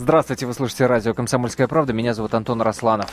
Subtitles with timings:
[0.00, 1.92] Здравствуйте, вы слушаете радио «Комсомольская правда».
[1.92, 3.10] Меня зовут Антон Росланов.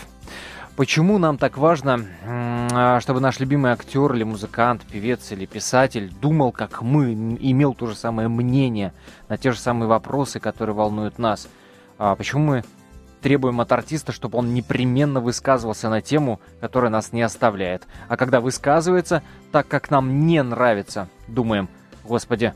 [0.76, 6.52] Почему нам так важно, а, чтобы наш любимый актер или музыкант, певец или писатель думал,
[6.52, 8.94] как мы, имел то же самое мнение
[9.30, 11.48] на те же самые вопросы, которые волнуют нас?
[11.98, 12.64] А почему мы
[13.20, 17.88] требуем от артиста, чтобы он непременно высказывался на тему, которая нас не оставляет?
[18.10, 21.68] А когда высказывается так, как нам не нравится, думаем,
[22.04, 22.54] господи,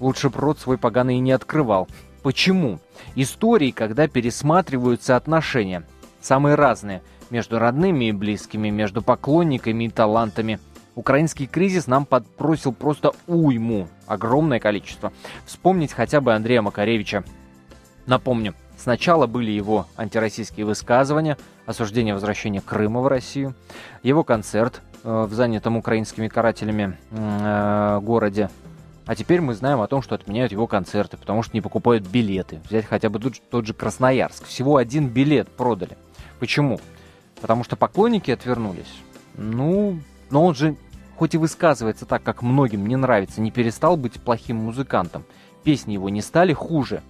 [0.00, 1.86] лучше бы рот свой поганый и не открывал.
[2.22, 2.78] Почему?
[3.14, 5.84] Истории, когда пересматриваются отношения,
[6.20, 10.58] самые разные, между родными и близкими, между поклонниками и талантами.
[10.96, 15.12] Украинский кризис нам подбросил просто уйму, огромное количество.
[15.46, 17.24] Вспомнить хотя бы Андрея Макаревича.
[18.06, 23.54] Напомню, сначала были его антироссийские высказывания, осуждение возвращения Крыма в Россию,
[24.02, 28.50] его концерт э, в занятом украинскими карателями э, городе
[29.06, 32.60] а теперь мы знаем о том, что отменяют его концерты, потому что не покупают билеты.
[32.68, 34.44] Взять хотя бы тот, тот же Красноярск.
[34.44, 35.96] Всего один билет продали.
[36.38, 36.80] Почему?
[37.40, 38.92] Потому что поклонники отвернулись.
[39.34, 40.76] Ну, но он же,
[41.16, 45.24] хоть и высказывается так, как многим не нравится, не перестал быть плохим музыкантом.
[45.64, 47.02] Песни его не стали хуже.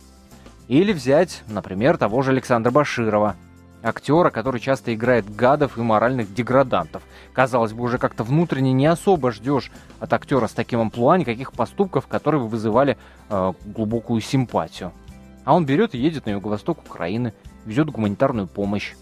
[0.68, 3.36] Или взять, например, того же Александра Баширова–
[3.82, 7.02] актера, который часто играет гадов и моральных деградантов.
[7.32, 12.06] Казалось бы, уже как-то внутренне не особо ждешь от актера с таким амплуа никаких поступков,
[12.06, 12.96] которые бы вызывали
[13.28, 14.92] э, глубокую симпатию.
[15.44, 17.32] А он берет и едет на юго-восток Украины,
[17.64, 18.94] везет гуманитарную помощь.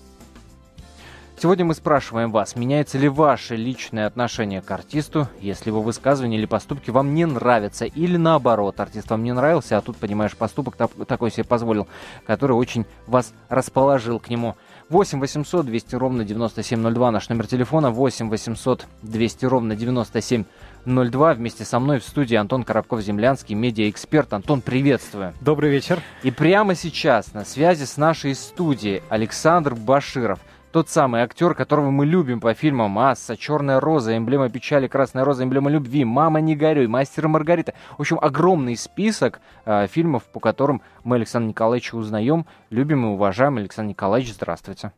[1.41, 6.47] Сегодня мы спрашиваем вас, меняется ли ваше личное отношение к артисту, если его высказывания или
[6.47, 10.75] поступки вам не нравятся, или наоборот, артист вам не нравился, а тут, понимаешь, поступок
[11.07, 11.87] такой себе позволил,
[12.27, 14.57] который очень вас расположил к нему.
[14.91, 21.35] 8 800 200 ровно 9702, наш номер телефона 8 800 200 ровно 9702.
[21.35, 24.33] Вместе со мной в студии Антон Коробков-Землянский, медиаэксперт.
[24.33, 25.35] Антон, приветствую.
[25.43, 26.01] Добрый вечер.
[26.23, 30.41] И прямо сейчас на связи с нашей студией Александр Баширов–
[30.79, 35.43] тот самый актер, которого мы любим по фильмам «Масса», «Черная роза», «Эмблема печали», «Красная роза»,
[35.43, 37.75] «Эмблема любви», «Мама, не горюй», «Мастер и Маргарита».
[37.97, 43.57] В общем, огромный список э, фильмов, по которым мы Александра Николаевича узнаем, любим и уважаем.
[43.57, 44.93] Александр Николаевич, здравствуйте.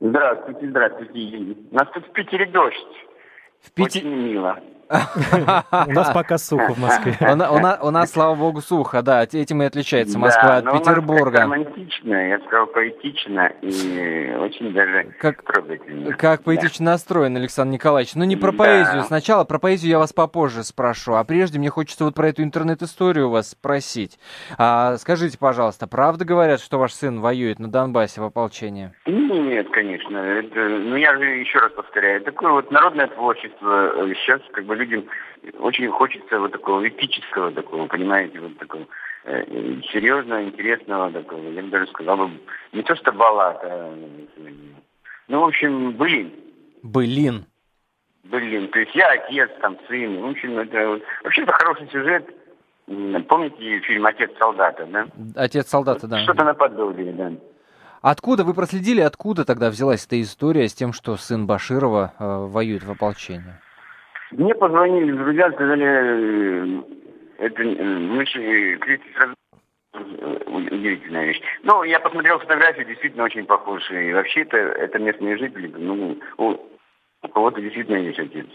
[0.00, 1.56] Здравствуйте, здравствуйте.
[1.70, 2.74] У нас тут в Питере дождь.
[3.60, 4.08] В Питере...
[4.08, 4.58] Очень мило.
[4.88, 7.16] У нас пока сухо в Москве.
[7.20, 9.22] У нас, слава богу, сухо, да.
[9.24, 11.42] Этим и отличается Москва от Петербурга.
[11.42, 16.12] романтично, я сказал, поэтично и очень даже трогательно.
[16.16, 18.14] Как поэтично настроен, Александр Николаевич.
[18.14, 19.02] Ну, не про поэзию.
[19.02, 21.14] Сначала про поэзию я вас попозже спрошу.
[21.14, 24.18] А прежде мне хочется вот про эту интернет-историю вас спросить.
[24.58, 28.92] А, скажите, пожалуйста, правда говорят, что ваш сын воюет на Донбассе в ополчении?
[29.06, 30.42] Нет, конечно.
[30.54, 32.22] Ну, я же еще раз повторяю.
[32.22, 35.04] Такое вот народное творчество сейчас как бы людям
[35.58, 38.86] очень хочется вот такого эпического такого, понимаете, вот такого
[39.24, 39.44] э,
[39.92, 42.30] серьезного, интересного такого, я бы даже сказал бы,
[42.72, 43.94] не то что баллад, а,
[45.28, 46.32] ну, в общем, былин.
[46.82, 47.46] Былин.
[48.24, 48.68] Былин.
[48.68, 50.20] То есть я отец, там, сын.
[50.20, 52.28] В общем, это вообще это хороший сюжет.
[53.28, 55.08] Помните фильм «Отец солдата», да?
[55.34, 56.20] «Отец солдата», да.
[56.20, 57.32] Что-то наподобие, да.
[58.00, 62.84] Откуда вы проследили, откуда тогда взялась эта история с тем, что сын Баширова э, воюет
[62.84, 63.54] в ополчении?
[64.32, 66.82] Мне позвонили друзья, сказали, э,
[67.38, 69.34] это э, мы крестик сразу
[70.46, 71.40] удивительная вещь.
[71.62, 74.10] Ну, я посмотрел фотографии, действительно очень похожие.
[74.10, 75.72] И вообще это, это местные жители.
[75.76, 76.56] Ну, у,
[77.22, 78.46] у кого-то действительно есть отец.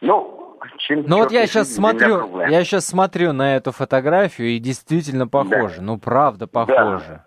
[0.00, 5.26] Ну, чем ну вот я сейчас смотрю, я сейчас смотрю на эту фотографию и действительно
[5.26, 5.76] похоже.
[5.76, 5.82] Да.
[5.82, 7.04] Ну правда похоже.
[7.08, 7.24] Да.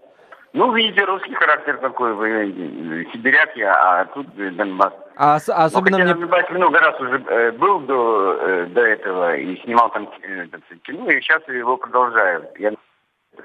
[0.56, 4.94] Ну, видите, русский характер такой, вы сибиряк я, а тут Донбасс.
[5.18, 6.28] А, особенно ну, мне...
[6.28, 10.48] Я много раз уже э, был до, э, до этого и снимал там э,
[10.84, 12.48] кино, и сейчас его продолжаю.
[12.58, 12.72] Я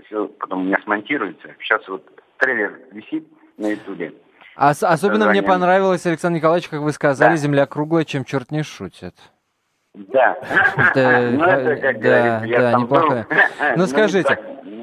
[0.07, 1.49] все потом у меня смонтируется.
[1.59, 2.07] Сейчас вот
[2.39, 3.27] трейлер висит
[3.59, 4.15] на ютубе.
[4.55, 7.37] А, особенно мне понравилось, Александр Николаевич, как вы сказали, да.
[7.37, 9.17] земля круглая, чем черт не шутит.
[9.95, 10.39] Да.
[10.95, 13.27] Да, ну, да, да, неплохо.
[13.31, 14.39] Ну, ну скажите,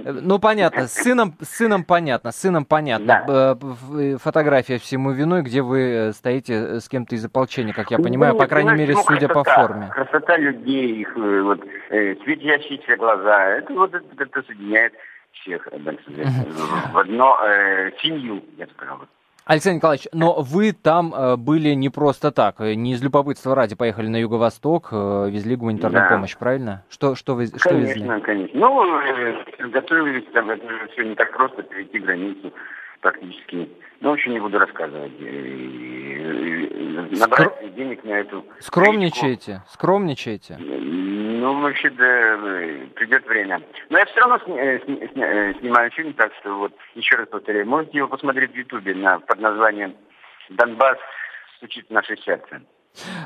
[0.06, 3.24] ну, понятно, с сыном, с сыном понятно, с сыном понятно.
[3.28, 3.58] Да.
[3.98, 7.98] Э, фотография всему виной, где вы э, стоите э, с кем-то из ополчения, как я
[7.98, 9.90] понимаю, ну, по крайней мере, ну, судя красота, по форме.
[9.92, 14.94] Красота людей, их вот, светящиеся глаза, это вот это, это соединяет
[15.34, 19.00] всех в одно э, семью, я сказал.
[19.48, 24.08] Александр Николаевич, но вы там э, были не просто так, не из любопытства ради поехали
[24.08, 26.16] на юго-восток, э, везли гуманитарную да.
[26.16, 26.84] помощь, правильно?
[26.90, 28.22] Что, что вы что конечно, везли?
[28.22, 32.52] Конечно, Ну, э, готовились, там, это же все не так просто, перейти границу
[33.00, 33.70] практически.
[34.02, 35.14] Ну, очень не буду рассказывать.
[37.04, 37.70] Набрать Скр...
[37.70, 38.46] денег на эту...
[38.60, 39.64] Скромничаете?
[39.70, 40.58] Скромничаете?
[40.58, 42.38] Ну, вообще, да,
[42.96, 43.62] придет время.
[43.90, 47.16] Но я все равно сни, э, сни, сни, э, снимаю фильм, так что вот, еще
[47.16, 49.96] раз повторяю, можете его посмотреть в Ютубе на, под названием
[50.50, 50.98] «Донбасс
[51.58, 52.62] стучит в наше сердце».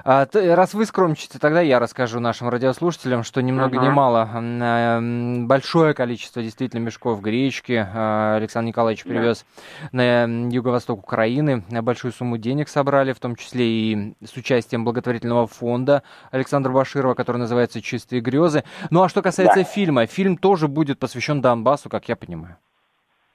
[0.03, 3.83] А, раз вы скромничаете, тогда я расскажу нашим радиослушателям, что ни много uh-huh.
[3.83, 9.45] ни мало э, большое количество действительно мешков гречки э, Александр Николаевич привез
[9.81, 9.88] yeah.
[9.91, 11.63] на юго-восток Украины.
[11.69, 17.38] Большую сумму денег собрали, в том числе и с участием благотворительного фонда Александра Баширова, который
[17.38, 18.63] называется «Чистые грезы».
[18.89, 19.63] Ну а что касается yeah.
[19.63, 22.57] фильма, фильм тоже будет посвящен Донбассу, как я понимаю.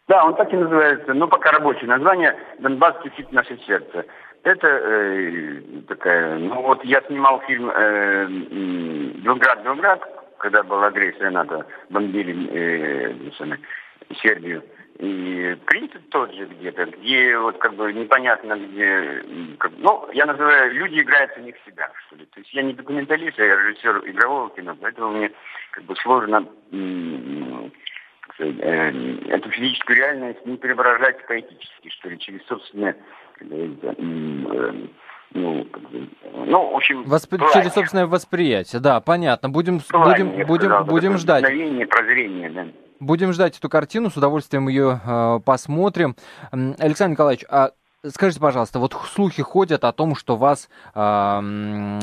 [0.09, 4.05] Да, он так и называется, но пока рабочее название «Донбасс стучит наше сердце».
[4.47, 6.39] Это э, такая...
[6.39, 10.01] Ну вот я снимал фильм э, «Белград-Белград»,
[10.39, 13.13] когда была агрессия НАТО, бомбили э,
[14.23, 14.63] Сербию.
[15.01, 19.25] И принцип тот же где-то, где вот как бы непонятно, где...
[19.59, 22.25] Как, ну, я называю, люди играют в них себя, что ли.
[22.27, 25.33] То есть я не документалист, я режиссер игрового кино, поэтому мне
[25.73, 26.47] как бы сложно
[28.33, 28.93] сказать, э,
[29.29, 32.97] эту физическую реальность не преображать поэтически, что ли, через собственное
[35.33, 35.67] ну,
[36.47, 37.39] ну, в общем, Воспри...
[37.53, 39.49] через собственное восприятие, да, понятно.
[39.49, 41.43] Будем, будем, будем, сказал, будем ждать.
[41.43, 42.67] прозрение, да.
[43.01, 46.17] Будем ждать эту картину, с удовольствием ее э, посмотрим.
[46.51, 47.73] Александр Николаевич, а
[48.05, 50.99] скажите, пожалуйста, вот слухи ходят о том, что вас э,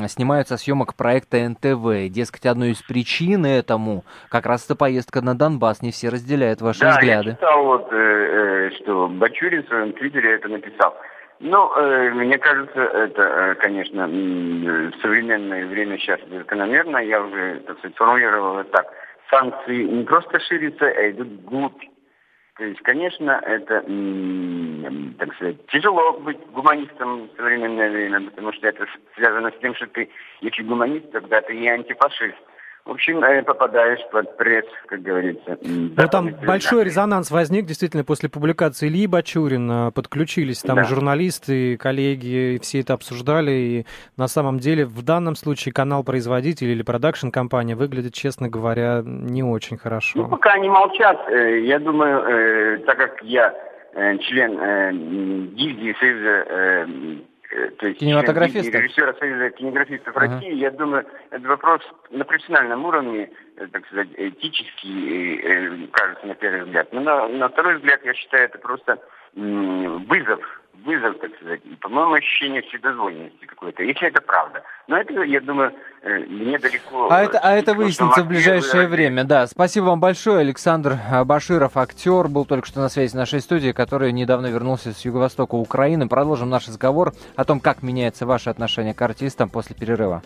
[0.08, 2.12] снимают со съемок проекта НТВ.
[2.12, 5.82] Дескать, одной из причин этому как раз эта поездка на Донбасс.
[5.82, 7.30] Не все разделяют ваши да, взгляды.
[7.30, 10.94] Я читал, вот, э, э, что Бачурин в своем твиттере это написал.
[11.46, 16.96] Ну, э, мне кажется, это, э, конечно, в современное время сейчас закономерно.
[16.96, 18.86] Я уже, так сказать, формулировал это так.
[19.28, 21.84] Санкции не просто ширятся, а идут вглубь.
[22.56, 23.84] То есть, конечно, это,
[25.18, 29.86] так сказать, тяжело быть гуманистом в современное время, потому что это связано с тем, что
[29.88, 30.08] ты,
[30.40, 32.38] если гуманист, тогда ты и антифашист.
[32.84, 35.58] В общем, э, попадаешь под пресс, как говорится.
[35.62, 39.90] Ну, там большой резонанс возник действительно после публикации Ильи Бачурина.
[39.94, 40.84] Подключились там да.
[40.84, 43.50] журналисты, коллеги, все это обсуждали.
[43.52, 43.86] И
[44.16, 50.18] на самом деле в данном случае канал-производитель или продакшн-компания выглядит, честно говоря, не очень хорошо.
[50.18, 51.18] Ну, пока они молчат.
[51.28, 53.54] Э, я думаю, э, так как я
[53.94, 56.86] член гильдии Союза Э,
[57.78, 58.74] то есть кинематографистов?
[58.74, 60.26] режиссера Союза кинематографистов ага.
[60.26, 66.34] России, я думаю, это вопрос на профессиональном уровне, э, так сказать, этический, э, кажется, на
[66.34, 66.92] первый взгляд.
[66.92, 68.98] Но на, на второй взгляд, я считаю, это просто
[69.34, 70.40] вызов
[70.84, 74.62] вызов, так сказать, и, по-моему, ощущение вседозволенности какой-то, если это правда.
[74.86, 75.72] Но это, я думаю,
[76.02, 77.08] э, недалеко...
[77.10, 79.46] А это, а это выяснится в ближайшее время, да.
[79.46, 80.40] Спасибо вам большое.
[80.40, 85.04] Александр Баширов, актер, был только что на связи с нашей студией, который недавно вернулся с
[85.04, 86.08] юго-востока Украины.
[86.08, 90.22] Продолжим наш разговор о том, как меняется ваше отношение к артистам после перерыва.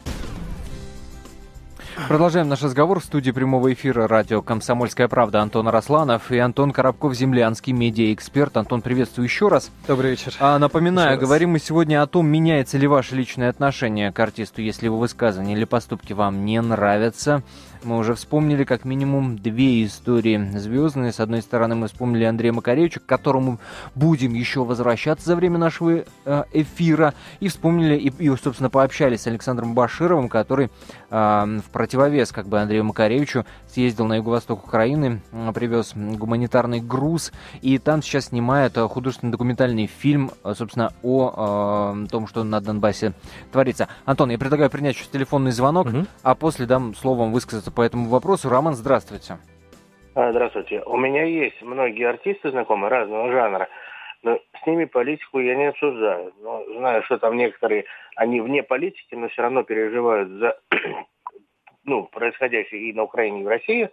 [2.07, 7.15] Продолжаем наш разговор в студии прямого эфира радио «Комсомольская правда» Антон Росланов и Антон Коробков,
[7.15, 8.57] землянский медиаэксперт.
[8.57, 9.71] Антон, приветствую еще раз.
[9.87, 10.33] Добрый вечер.
[10.39, 14.87] А, напоминаю, говорим мы сегодня о том, меняется ли ваше личное отношение к артисту, если
[14.87, 17.43] его высказывания или поступки вам не нравятся.
[17.85, 21.13] Мы уже вспомнили как минимум две истории звездные.
[21.13, 23.59] С одной стороны, мы вспомнили Андрея Макаревича, к которому
[23.95, 27.15] будем еще возвращаться за время нашего э, эфира.
[27.41, 30.71] И вспомнили, и, и, собственно, пообщались с Александром Башировым, который
[31.11, 33.47] э, в противовес как бы Андрею Макаревичу
[33.79, 35.21] съездил на юго-восток Украины,
[35.55, 37.33] привез гуманитарный груз.
[37.63, 43.13] И там сейчас снимает э, художественный документальный фильм, собственно, о э, том, что на Донбассе
[43.53, 43.89] творится.
[44.05, 46.07] Антон, я предлагаю принять сейчас телефонный звонок, угу.
[46.23, 48.49] а после дам словом высказаться высказаться по этому вопросу.
[48.49, 49.39] Роман, здравствуйте.
[50.15, 50.83] А, здравствуйте.
[50.87, 53.69] У меня есть многие артисты знакомые разного жанра,
[54.23, 56.33] но с ними политику я не обсуждаю.
[56.43, 57.85] Но знаю, что там некоторые,
[58.17, 60.57] они вне политики, но все равно переживают за
[61.89, 63.91] ну, происходящее и на Украине, и в России,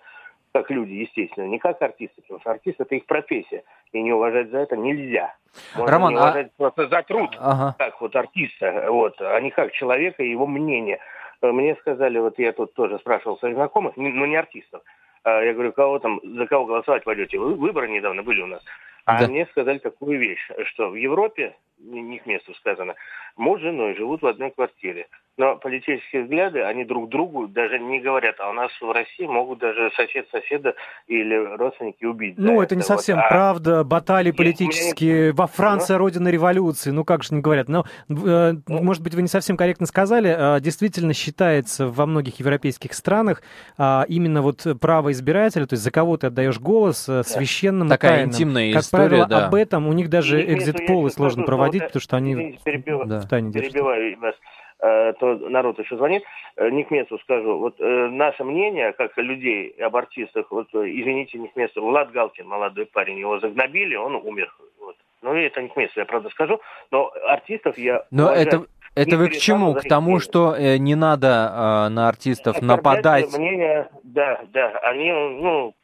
[0.54, 4.50] как люди, естественно, не как артисты, потому что артист– это их профессия, и не уважать
[4.50, 5.36] за это нельзя.
[5.76, 6.58] Можно Роман, не уважать а...
[6.58, 7.76] просто за труд, ага.
[7.78, 11.00] как вот артиста, вот, а не как человека и его мнение.
[11.42, 14.82] Мне сказали, вот я тут тоже спрашивал своих знакомых, ну не артистов,
[15.24, 17.38] а я говорю, кого там, за кого голосовать пойдете?
[17.38, 18.64] Выборы недавно были у нас.
[19.06, 19.28] А да.
[19.28, 22.96] мне сказали такую вещь, что в Европе, не к месту сказано,
[23.38, 25.08] муж с женой живут в одной квартире.
[25.38, 28.36] Но политические взгляды, они друг другу даже не говорят.
[28.40, 30.76] А у нас в России могут даже сосед соседа
[31.08, 32.36] или родственники убить.
[32.38, 33.28] Ну, это, это не совсем вот.
[33.28, 33.84] правда.
[33.84, 35.34] Баталии Нет, политические.
[35.34, 36.00] Во Франции ну?
[36.00, 36.92] родина революции.
[36.92, 37.68] Ну, как же не говорят.
[37.68, 38.82] Но, э, ну?
[38.82, 40.56] может быть, вы не совсем корректно сказали.
[40.56, 43.44] Э, действительно считается во многих европейских странах
[43.78, 48.12] э, именно вот право избирателя, то есть за кого ты отдаешь голос, э, священным Такая
[48.12, 48.30] тайным.
[48.30, 49.48] интимная как история, правило, да.
[49.48, 53.06] об этом у них даже экзит-полы сложно проводить, потому что они перебив...
[53.06, 53.20] да.
[53.20, 53.74] в тайне держат.
[53.74, 54.36] Перебиваю вас.
[54.80, 56.24] э, то народ еще звонит,
[56.58, 57.58] э, не к месту скажу.
[57.58, 62.48] Вот э, наше мнение, как людей об артистах, вот извините, не к месту, Влад Галкин,
[62.48, 64.54] молодой парень, его загнобили, он умер.
[64.80, 64.96] Вот.
[65.22, 66.60] Ну, это не к месту, я правда скажу,
[66.92, 68.48] но артистов я Но уважаю.
[68.48, 69.74] это это вы к чему?
[69.74, 73.38] К тому, что э, не надо э, на артистов нападать?
[73.38, 75.76] Мнение, да, да, они, ну,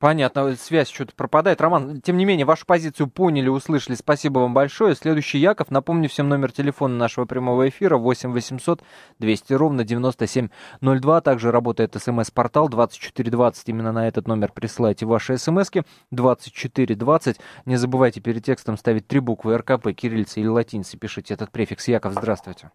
[0.00, 1.60] Понятно, связь что-то пропадает.
[1.60, 3.94] Роман, тем не менее, вашу позицию поняли, услышали.
[3.94, 4.94] Спасибо вам большое.
[4.94, 5.70] Следующий Яков.
[5.70, 8.82] Напомню всем номер телефона нашего прямого эфира 8 800
[9.18, 11.20] 200 ровно 9702.
[11.20, 13.68] Также работает смс-портал 2420.
[13.68, 17.38] Именно на этот номер присылайте ваши смски 2420.
[17.66, 20.96] Не забывайте перед текстом ставить три буквы РКП, кириллицы или латиницы.
[20.96, 21.88] Пишите этот префикс.
[21.88, 22.70] Яков, здравствуйте.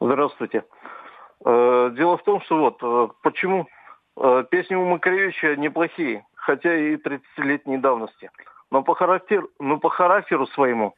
[0.00, 0.64] Здравствуйте.
[1.44, 3.68] Э, дело в том, что вот э, почему
[4.16, 8.30] э, песни у Макаревича неплохие хотя и 30-летней давности.
[8.70, 10.94] Но по характеру, но по характеру своему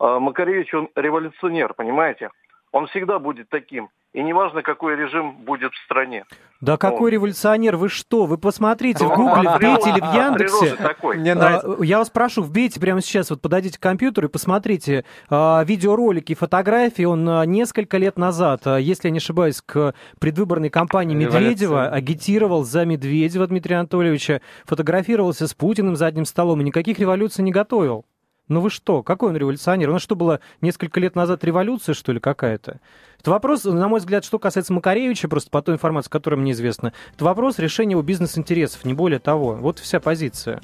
[0.00, 2.30] э, Макаревич, он революционер, понимаете?
[2.72, 3.90] Он всегда будет таким.
[4.12, 6.24] И неважно, какой режим будет в стране.
[6.60, 7.16] Да какой ну.
[7.16, 7.76] революционер?
[7.76, 8.26] Вы что?
[8.26, 10.76] Вы посмотрите в Гугле, вбейте или в Яндексе.
[11.18, 11.82] Мне нравится.
[11.82, 17.04] Я вас прошу, вбейте прямо сейчас, вот подойдите к компьютеру и посмотрите а, видеоролики, фотографии.
[17.04, 22.64] Он а, несколько лет назад, а, если я не ошибаюсь, к предвыборной кампании Медведева агитировал
[22.64, 28.04] за Медведева Дмитрия Анатольевича, фотографировался с Путиным за одним столом и никаких революций не готовил.
[28.48, 29.02] Ну вы что?
[29.02, 29.90] Какой он революционер?
[29.90, 32.80] У нас что, было несколько лет назад революция, что ли, какая-то?
[33.20, 36.92] Это вопрос, на мой взгляд, что касается Макаревича, просто по той информации, которая мне известна,
[37.14, 39.54] это вопрос решения его бизнес-интересов, не более того.
[39.54, 40.60] Вот вся позиция.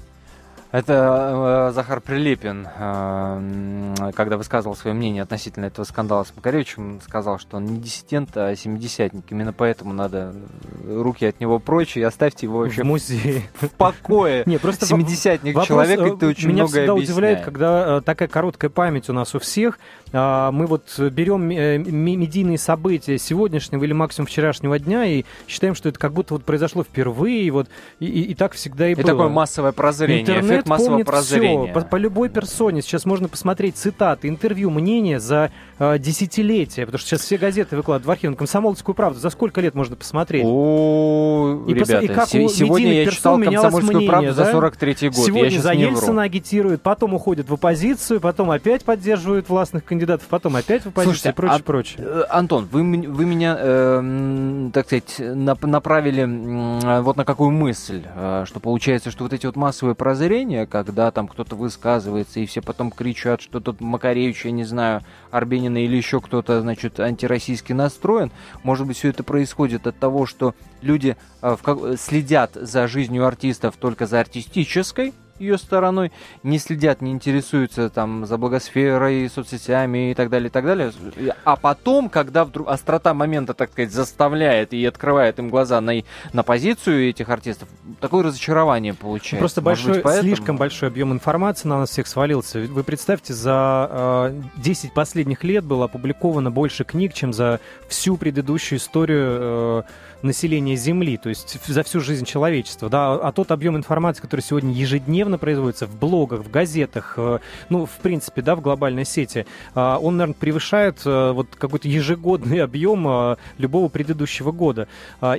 [0.70, 7.38] Это э, Захар Прилепин, э, когда высказывал свое мнение относительно этого скандала с Макаревичем, сказал,
[7.38, 9.24] что он не диссидент, а семидесятник.
[9.30, 10.34] Именно поэтому надо
[10.86, 13.42] руки от него прочь и оставьте его вообще в музее.
[13.60, 14.42] В покое.
[14.46, 17.08] Не, просто семидесятник вопрос, человек, и ты очень меня всегда объясняет.
[17.08, 19.78] удивляет, когда э, такая короткая память у нас у всех.
[20.12, 25.88] Э, мы вот берем э, медийные события сегодняшнего или максимум вчерашнего дня и считаем, что
[25.88, 27.68] это как будто вот произошло впервые, и вот
[28.00, 29.02] и, и, и так всегда и, и было.
[29.02, 30.20] И такое массовое прозрение.
[30.20, 31.72] Интернет эффект массового прозрения.
[31.72, 31.74] Все.
[31.74, 37.08] По, по любой персоне сейчас можно посмотреть цитаты, интервью, мнения за э, десятилетия, потому что
[37.08, 38.36] сейчас все газеты выкладывают в архив.
[38.36, 40.44] Комсомольскую правду за сколько лет можно посмотреть?
[40.46, 44.44] О, и ребята, и как сегодня я читал Комсомольскую мнение, правду да?
[44.44, 45.26] за 43-й год.
[45.26, 50.56] Сегодня я за Ельцина агитируют, потом уходят в оппозицию, потом опять поддерживают властных кандидатов, потом
[50.56, 51.96] опять в оппозицию Слушайте, и прочее, а, прочее.
[52.00, 58.44] Э, Антон, вы, вы меня, э, так сказать, направили э, вот на какую мысль, э,
[58.46, 62.60] что получается, что вот эти вот массовые прозрения обсуждения, когда там кто-то высказывается, и все
[62.62, 68.30] потом кричат, что тут Макаревич, я не знаю, Арбенина или еще кто-то, значит, антироссийски настроен.
[68.62, 71.56] Может быть, все это происходит от того, что люди э,
[71.98, 78.38] следят за жизнью артистов только за артистической ее стороной, не следят, не интересуются там за
[78.38, 80.92] благосферой, соцсетями и так далее, и так далее.
[81.44, 85.92] А потом, когда вдруг острота момента, так сказать, заставляет и открывает им глаза на,
[86.32, 87.68] на позицию этих артистов,
[88.00, 89.36] такое разочарование получается.
[89.36, 90.28] Ну, просто большой, быть, поэтому...
[90.28, 92.60] слишком большой объем информации на нас всех свалился.
[92.60, 98.78] Вы представьте, за э, 10 последних лет было опубликовано больше книг, чем за всю предыдущую
[98.78, 99.82] историю э,
[100.22, 104.72] населения Земли, то есть за всю жизнь человечества, да, а тот объем информации, который сегодня
[104.72, 109.96] ежедневно производится в блогах, в газетах, э, ну, в принципе, да, в глобальной сети, э,
[110.00, 114.88] он, наверное, превышает э, вот какой-то ежегодный объем любого предыдущего года.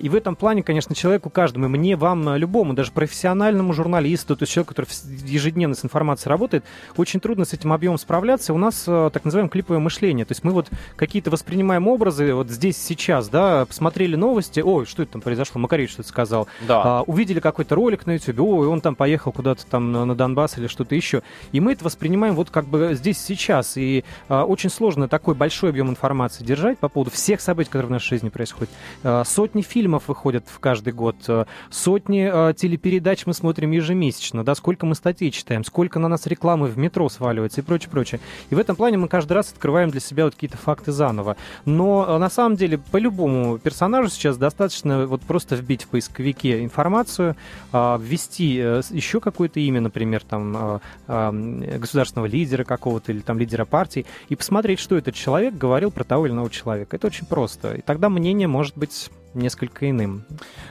[0.02, 4.54] И в этом плане, конечно, человеку каждому, мне, вам, любому, даже профессиональному журналисту, то есть
[4.54, 4.88] человеку, который
[5.26, 6.64] ежедневно с информацией работает,
[6.96, 8.54] очень трудно с этим объемом справляться.
[8.54, 12.78] У нас так называемое клиповое мышление, то есть мы вот какие-то воспринимаем образы вот здесь,
[12.78, 16.48] сейчас, да, посмотрели новости, ой, что это там произошло, Макаревич что-то сказал.
[16.68, 16.82] Да.
[16.84, 20.68] А, увидели какой-то ролик на YouTube, ой, он там поехал куда-то там на, Донбасс или
[20.68, 21.22] что-то еще.
[21.52, 23.78] И мы это воспринимаем вот как бы здесь сейчас.
[23.78, 27.92] И а, очень сложно такой большой объем информации держать по поводу всех событий, которые в
[27.92, 28.70] нашей жизни происходят.
[29.04, 34.56] А, сотни фильмов выходят в каждый год, а, сотни а, телепередач мы смотрим ежемесячно, да,
[34.56, 38.22] сколько мы статей читаем, сколько на нас рекламы в метро сваливается и прочее, прочее.
[38.50, 41.38] И в этом плане мы каждый раз открываем для себя вот какие-то факты заново.
[41.66, 45.88] Но а, на самом деле по любому персонажу сейчас достаточно достаточно вот просто вбить в
[45.88, 47.38] поисковике информацию,
[47.72, 53.40] а, ввести э, еще какое-то имя, например, там а, а, государственного лидера какого-то или там
[53.40, 56.98] лидера партии, и посмотреть, что этот человек говорил про того или иного человека.
[56.98, 57.76] Это очень просто.
[57.76, 60.26] И тогда мнение может быть несколько иным.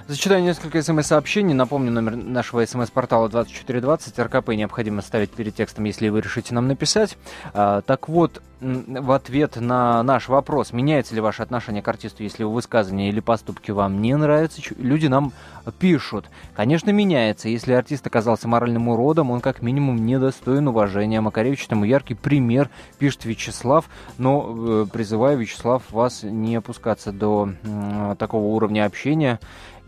[0.06, 1.54] Зачитаю несколько смс-сообщений.
[1.54, 4.18] Напомню, номер нашего смс-портала 2420.
[4.18, 7.16] РКП необходимо ставить перед текстом, если вы решите нам написать.
[7.54, 12.42] А, так вот, в ответ на наш вопрос, меняется ли ваше отношение к артисту, если
[12.42, 15.32] его высказывания или поступки вам не нравятся, люди нам
[15.78, 16.26] пишут.
[16.54, 17.48] Конечно, меняется.
[17.48, 21.20] Если артист оказался моральным уродом, он как минимум недостоин уважения.
[21.20, 23.86] Макаревич тому яркий пример, пишет Вячеслав,
[24.16, 29.38] но э, призываю, Вячеслав, вас не опускаться до э, такого уровня общения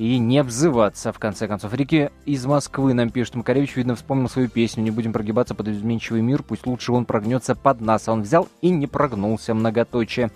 [0.00, 1.74] и не обзываться, в конце концов.
[1.74, 6.22] Рики из Москвы нам пишет, Макаревич, видно, вспомнил свою песню «Не будем прогибаться под изменчивый
[6.22, 8.08] мир, пусть лучше он прогнется под нас».
[8.08, 10.30] А он взял и не прогнулся, многоточие.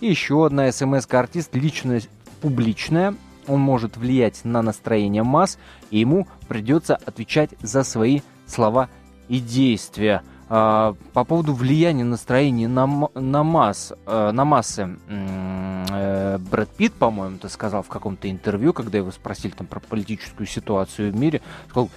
[0.00, 2.08] И еще одна смс-артист, личность
[2.40, 3.14] публичная,
[3.46, 5.58] он может влиять на настроение масс,
[5.90, 8.88] и ему придется отвечать за свои слова
[9.28, 10.22] и действия.
[10.48, 14.96] А, по поводу влияния настроения на, на, масс, э, на массы,
[16.42, 21.12] Брэд Питт, по-моему, ты сказал в каком-то интервью, когда его спросили там про политическую ситуацию
[21.12, 21.90] в мире, сказал,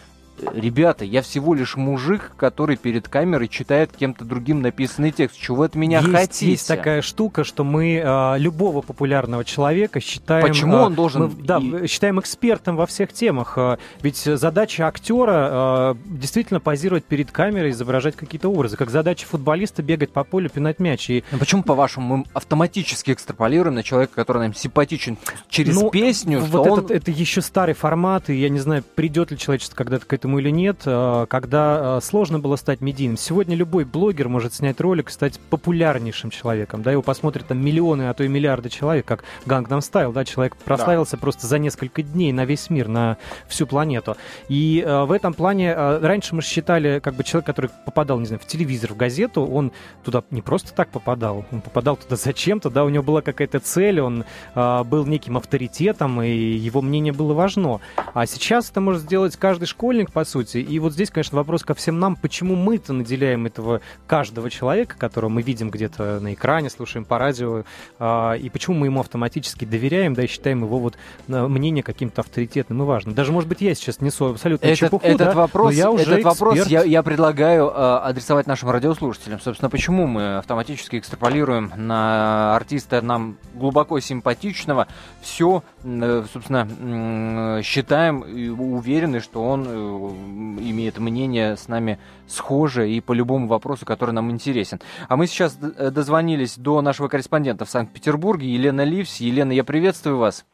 [0.54, 5.40] ребята, я всего лишь мужик, который перед камерой читает кем-то другим написанный текст.
[5.40, 6.52] Чего вы от меня есть, хотите?
[6.52, 10.46] Есть такая штука, что мы э, любого популярного человека считаем...
[10.46, 11.24] Почему он должен...
[11.24, 11.88] Мы, да, и...
[11.88, 13.58] считаем экспертом во всех темах.
[14.02, 18.78] Ведь задача актера э, действительно позировать перед камерой, изображать какие-то образы.
[18.78, 21.10] Как задача футболиста бегать по полю, пинать мяч.
[21.10, 21.24] И...
[21.32, 26.40] Но почему, по-вашему, мы автоматически экстраполируем на человека, который нам симпатичен через ну, песню?
[26.42, 26.80] Вот он...
[26.80, 30.25] этот, это еще старый формат, и я не знаю, придет ли человечество когда-то к этому
[30.26, 33.16] этому или нет, э, когда э, сложно было стать медийным.
[33.16, 36.82] Сегодня любой блогер может снять ролик и стать популярнейшим человеком.
[36.82, 40.56] Да, его посмотрят там миллионы, а то и миллиарды человек, как Gangnam Style, да, человек
[40.56, 41.22] прославился да.
[41.22, 43.18] просто за несколько дней на весь мир, на
[43.48, 44.18] всю планету.
[44.50, 48.40] И э, в этом плане раньше мы считали, как бы человек, который попадал, не знаю,
[48.40, 49.72] в телевизор, в газету, он
[50.04, 54.02] туда не просто так попадал, он попадал туда зачем-то, да, у него была какая-то цель,
[54.02, 57.80] он был неким авторитетом, и его мнение было важно.
[58.14, 60.60] А сейчас это может сделать каждый школьник, по сути.
[60.60, 65.30] И вот здесь, конечно, вопрос ко всем нам, почему мы-то наделяем этого каждого человека, которого
[65.30, 67.66] мы видим где-то на экране, слушаем по радио,
[68.00, 70.96] а, и почему мы ему автоматически доверяем, да, и считаем его вот
[71.28, 73.14] мнение каким-то авторитетным и важным.
[73.14, 76.04] Даже, может быть, я сейчас несу абсолютно этот, чепуху, этот да, вопрос, но я уже
[76.04, 79.42] этот вопрос я, я предлагаю э, адресовать нашим радиослушателям.
[79.42, 84.88] Собственно, почему мы автоматически экстраполируем на артиста нам глубоко симпатичного
[85.22, 93.02] все, э, собственно, считаем и уверены, что он э, имеет мнение с нами схожее и
[93.02, 94.80] по любому вопросу, который нам интересен.
[95.08, 99.18] А мы сейчас э, дозвонились до нашего корреспондента в Санкт-Петербурге, Елена Ливс.
[99.18, 100.46] Елена, я приветствую вас.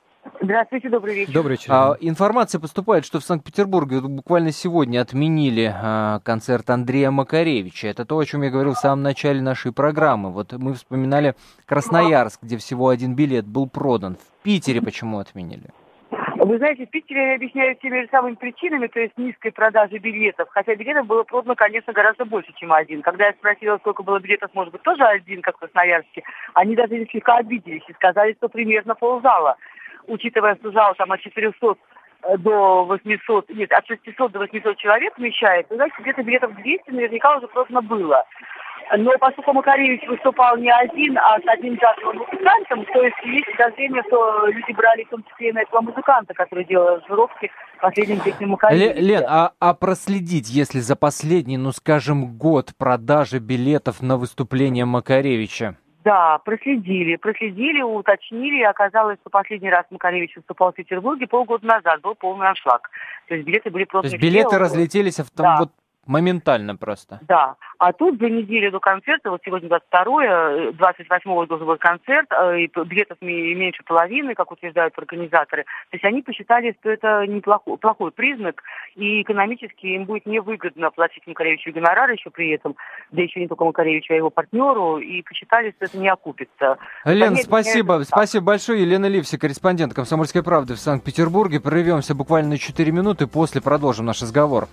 [0.42, 1.34] Здравствуйте, добрый вечер.
[1.34, 1.72] Добрый вечер.
[1.72, 7.88] А, информация поступает, что в Санкт-Петербурге буквально сегодня отменили а, концерт Андрея Макаревича.
[7.88, 10.32] Это то, о чем я говорил в самом начале нашей программы.
[10.32, 11.36] Вот мы вспоминали
[11.66, 14.16] Красноярск, где всего один билет был продан.
[14.16, 15.70] В Питере почему отменили?
[16.44, 20.50] Вы знаете, в Питере объясняют теми же самыми причинами, то есть низкой продажи билетов.
[20.50, 23.04] Хотя билетов было продано, конечно, гораздо больше, чем один.
[23.04, 26.24] Когда я спросила, сколько было билетов, может быть, тоже один, как в Красноярске,
[26.56, 29.56] они даже слегка обиделись и сказали, что примерно ползала.
[30.08, 31.76] Учитывая, что зал там от 400
[32.24, 37.38] э, до 800, нет, от 600 до 800 человек вмещает, значит, где-то билетов 200 наверняка
[37.38, 38.26] уже продано было.
[38.98, 44.04] Но поскольку Макаревич выступал не один, а с одним джазовым музыкантом, то есть есть подозрение,
[44.08, 48.50] что люди брали в том числе и на этого музыканта, который делал аранжировки последним песням
[48.52, 49.00] Макаревича.
[49.00, 55.78] Лен, а, а проследить, если за последний, ну скажем, год продажи билетов на выступление Макаревича?
[56.04, 62.02] Да, проследили, проследили, уточнили, и оказалось, что последний раз Макаревич выступал в Петербурге полгода назад,
[62.02, 62.90] был полный аншлаг.
[63.28, 64.10] То есть билеты были просто...
[64.10, 65.58] То есть билеты разлетелись в том, да.
[65.60, 65.72] вот
[66.08, 67.20] Моментально просто.
[67.28, 67.56] Да.
[67.78, 72.72] А тут за неделю до концерта, вот сегодня 22 28 должен быть концерт, э, и
[72.86, 75.64] билетов меньше половины, как утверждают организаторы.
[75.64, 78.64] То есть они посчитали, что это неплохой плохой признак,
[78.96, 82.76] и экономически им будет невыгодно платить Макаревичу гонорар еще при этом,
[83.12, 86.78] да еще не только Макаревичу, а его партнеру, и посчитали, что это не окупится.
[87.06, 87.96] Лен, спасибо.
[87.96, 88.06] Меня...
[88.06, 88.82] Спасибо большое.
[88.82, 91.60] Елена Ливси, корреспондент «Комсомольской правды» в Санкт-Петербурге.
[91.60, 94.68] Прервемся буквально на 4 минуты, после продолжим наш разговор.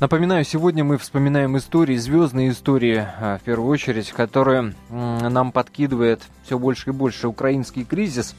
[0.00, 6.58] Напоминаю, сегодня мы вспоминаем истории, звездные истории, а, в первую очередь, которые нам подкидывает все
[6.58, 8.34] больше и больше украинский кризис.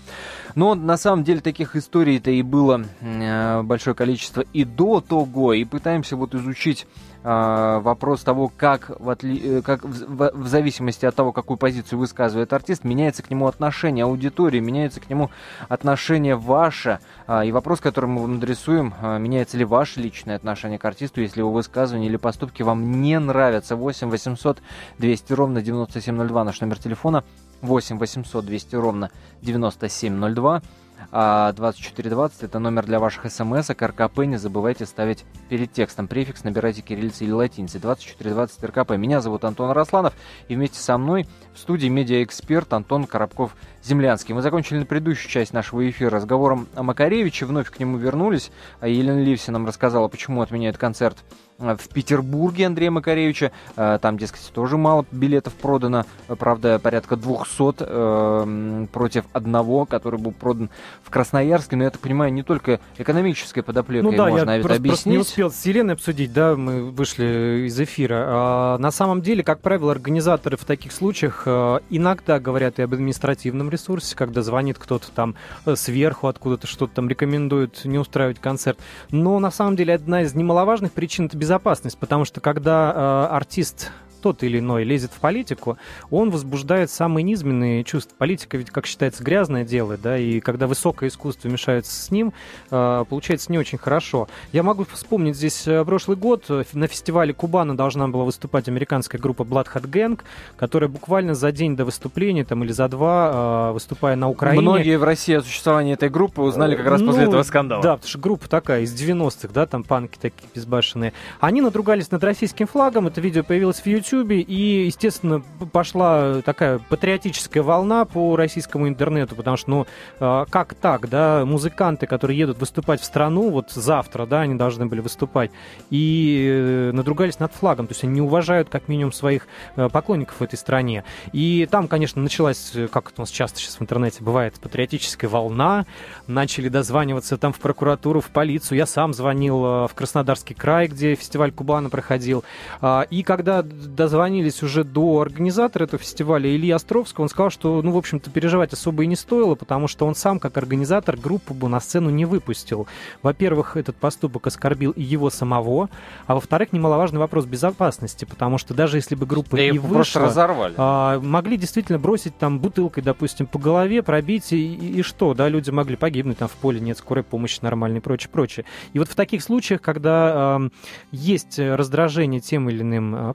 [0.56, 5.64] Но на самом деле таких историй-то и было а, большое количество и до того, и
[5.64, 6.86] пытаемся вот изучить
[7.24, 9.60] вопрос того, как, в, отли...
[9.60, 14.04] Э, как в, в, зависимости от того, какую позицию высказывает артист, меняется к нему отношение
[14.04, 15.32] аудитории, меняется к нему
[15.70, 17.00] отношение ваше.
[17.28, 21.22] Э, и вопрос, который мы вам адресуем, э, меняется ли ваше личное отношение к артисту,
[21.22, 23.76] если его высказывания или поступки вам не нравятся.
[23.76, 24.62] 8 800
[24.98, 27.24] 200 ровно 9702 наш номер телефона.
[27.62, 30.62] 8 800 200 ровно 9702.
[31.12, 36.44] А 2420 это номер для ваших смс, а РКП не забывайте ставить перед текстом префикс,
[36.44, 37.80] набирайте кириллицей или латиницей.
[37.80, 38.92] 2420 РКП.
[38.92, 40.14] Меня зовут Антон Росланов,
[40.48, 44.34] и вместе со мной в студии медиаэксперт Антон Коробков-Землянский.
[44.34, 48.52] Мы закончили на предыдущую часть нашего эфира разговором о Макаревиче, вновь к нему вернулись.
[48.80, 51.24] А Елена Ливси нам рассказала, почему отменяют концерт
[51.58, 53.52] в Петербурге Андрея Макаревича.
[53.76, 56.06] Э, там, дескать, тоже мало билетов продано.
[56.28, 60.70] Правда, порядка 200 э, против одного, который был продан
[61.04, 61.76] в Красноярске.
[61.76, 64.88] Но я так понимаю, не только экономической подоплекой ну, да, можно я просто, объяснить.
[64.88, 68.26] Просто не успел с Еленой обсудить, да, мы вышли из эфира.
[68.28, 71.48] А, на самом деле, как правило, организаторы в таких случаях
[71.90, 75.36] иногда говорят и об административном ресурсе, когда звонит кто-то там
[75.76, 78.80] сверху, откуда-то что-то там рекомендует не устраивать концерт.
[79.12, 83.92] Но на самом деле одна из немаловажных причин это безопасность, потому что когда э, артист
[84.24, 85.78] тот или иной лезет в политику,
[86.10, 88.16] он возбуждает самые низменные чувства.
[88.18, 92.34] Политика ведь, как считается, грязное дело, да, и когда высокое искусство мешается с ним,
[92.72, 94.30] э, получается не очень хорошо.
[94.54, 99.44] Я могу вспомнить здесь э, прошлый год, на фестивале Кубана должна была выступать американская группа
[99.44, 100.22] Blood Hat Gang,
[100.56, 104.62] которая буквально за день до выступления, там, или за два, выступая на Украине...
[104.62, 107.84] Многие в России о существовании этой группы узнали как раз ну, после этого скандала.
[107.84, 111.12] Да, потому что группа такая, из 90-х, да, там панки такие безбашенные.
[111.42, 117.64] Они надругались над российским флагом, это видео появилось в YouTube, и, естественно, пошла такая патриотическая
[117.64, 119.88] волна по российскому интернету, потому что, ну,
[120.20, 124.86] а, как так, да, музыканты, которые едут выступать в страну, вот завтра, да, они должны
[124.86, 125.52] были выступать,
[125.90, 130.40] и э, надругались над флагом, то есть они не уважают, как минимум, своих э, поклонников
[130.40, 131.04] в этой стране.
[131.32, 135.86] И там, конечно, началась, э, как у нас часто сейчас в интернете бывает, патриотическая волна,
[136.28, 141.52] начали дозваниваться там в прокуратуру, в полицию, я сам звонил в Краснодарский край, где фестиваль
[141.52, 142.44] Кубана проходил,
[142.82, 143.64] а, и когда
[144.04, 148.74] дозвонились уже до организатора этого фестиваля Ильи Островского, он сказал, что, ну, в общем-то, переживать
[148.74, 152.26] особо и не стоило, потому что он сам, как организатор, группу бы на сцену не
[152.26, 152.88] выпустил.
[153.22, 155.90] Во-первых, этот поступок оскорбил и его самого,
[156.28, 160.74] а во-вторых, немаловажный вопрос безопасности, потому что даже если бы группа да и вышла, разорвали.
[160.76, 165.70] А, могли действительно бросить там бутылкой, допустим, по голове, пробить, и, и, что, да, люди
[165.70, 168.66] могли погибнуть, там в поле нет скорой помощи нормальной и прочее, прочее.
[168.92, 170.70] И вот в таких случаях, когда э,
[171.12, 173.34] есть раздражение тем или иным а,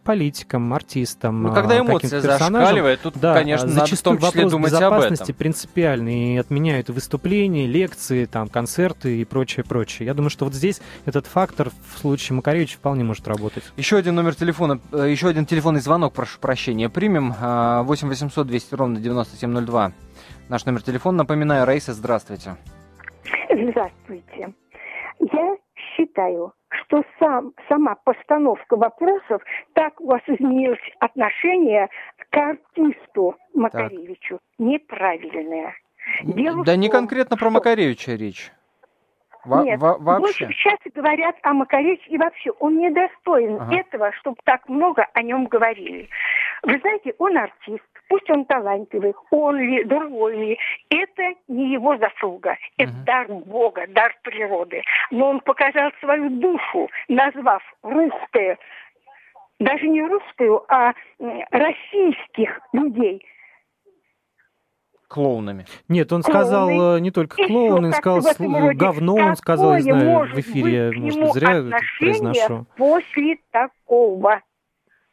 [0.58, 4.92] политикам, артистам, ну, когда эмоция зашкаливает, тут, да, конечно, надо в том числе думать об
[4.92, 5.34] этом.
[5.36, 10.06] принципиальный, и отменяют выступления, лекции, там, концерты и прочее, прочее.
[10.06, 13.62] Я думаю, что вот здесь этот фактор в случае Макаревича вполне может работать.
[13.76, 17.34] Еще один номер телефона, э, еще один телефонный звонок, прошу прощения, примем.
[17.38, 19.92] 8 800 200 ровно 9702.
[20.48, 22.56] Наш номер телефона, напоминаю, Раиса, здравствуйте.
[23.50, 24.54] Здравствуйте.
[25.20, 25.56] Я
[25.98, 29.42] считаю, что сам, сама постановка вопросов,
[29.74, 31.88] так у вас изменилось отношение
[32.30, 34.36] к артисту Макаревичу.
[34.36, 34.42] Так.
[34.58, 35.74] Неправильное.
[36.22, 38.50] Дело да не том, конкретно про Макаревича речь.
[39.44, 40.48] Во Нет, вообще?
[40.48, 43.76] сейчас говорят о Макаревиче и вообще он недостоин ага.
[43.76, 46.08] этого, чтобы так много о нем говорили.
[46.64, 50.58] Вы знаете, он артист, пусть он талантливый, он ли, другой ли,
[50.90, 53.04] это не его заслуга, это угу.
[53.04, 54.82] дар Бога, дар природы.
[55.10, 58.58] Но он показал свою душу, назвав русское,
[59.60, 60.92] даже не русскую, а
[61.50, 63.24] российских людей–
[65.08, 65.64] клоунами.
[65.88, 66.98] Нет, он сказал клоуны.
[66.98, 68.22] Э, не только клоун, он сказал
[68.74, 72.66] говно, он сказал, не знаю, в эфире, может, зря это произношу.
[72.76, 74.42] После такого.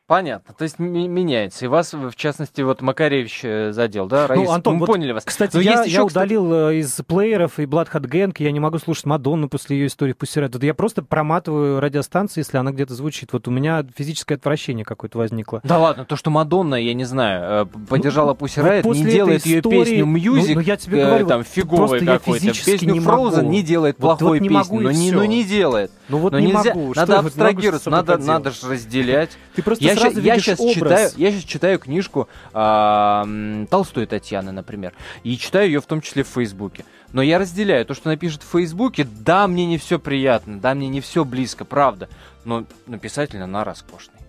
[0.08, 1.66] Понятно, то есть меняется.
[1.66, 4.48] И вас, в частности, вот Макаревич э, задел, да, Раис?
[4.48, 5.24] Ну, Антон, мы вот, поняли вас.
[5.26, 6.76] Кстати, я, есть еще, я удалил кстати...
[6.76, 10.64] из плееров и Bloodhound Gang, я не могу слушать Мадонну после ее истории Пусть Вот
[10.64, 13.34] я просто проматываю радиостанцию, если она где-то звучит.
[13.34, 15.62] Вот у меня физическое отвращение какое-то возникло.
[15.64, 19.44] Да ладно, то, что Мадонна, я не знаю, э, поддержала ну, Пусть вот не делает
[19.48, 22.46] ее песню Music, ну, ну, я тебе говорю, там, фиговой какой-то.
[22.46, 25.92] Песню Frozen не делает плохой вот, вот песни, но не, ну не делает.
[26.10, 26.94] Ну вот но не нельзя, могу.
[26.96, 29.32] надо абстрагироваться, надо, надо же разделять.
[29.56, 34.94] Ты просто я сразу я сейчас читаю, я сейчас читаю книжку э, Толстой Татьяны, например,
[35.24, 36.86] и читаю ее в том числе в Фейсбуке.
[37.12, 39.08] Но я разделяю то, что напишет в Фейсбуке.
[39.10, 42.10] Да, мне не все приятно, да, мне не все близко, правда.
[42.44, 44.20] Но, но писатель она роскошный.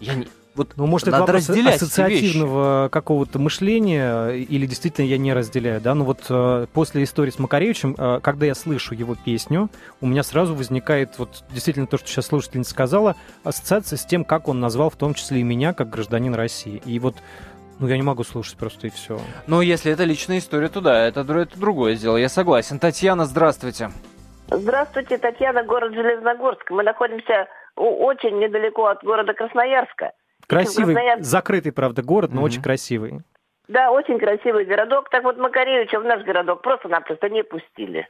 [0.00, 5.80] Я не, вот ну, может, это вопрос ассоциативного какого-то мышления, или действительно я не разделяю,
[5.80, 9.68] да, но вот э, после истории с Макаревичем, э, когда я слышу его песню,
[10.00, 14.48] у меня сразу возникает вот действительно то, что сейчас слушательница сказала, ассоциация с тем, как
[14.48, 16.82] он назвал в том числе и меня, как гражданин России.
[16.86, 17.16] И вот
[17.78, 19.18] ну, я не могу слушать просто и все.
[19.46, 22.78] Ну, если это личная история, то да, это, это другое дело, я согласен.
[22.78, 23.90] Татьяна, здравствуйте.
[24.48, 26.70] Здравствуйте, Татьяна, город Железногорск.
[26.70, 30.12] Мы находимся очень недалеко от города Красноярска.
[30.48, 31.22] Красивый, Краснояр...
[31.22, 32.44] закрытый, правда, город, но mm-hmm.
[32.44, 33.20] очень красивый.
[33.68, 35.10] Да, очень красивый городок.
[35.10, 38.08] Так вот, Макаревича в наш городок просто-напросто не пустили.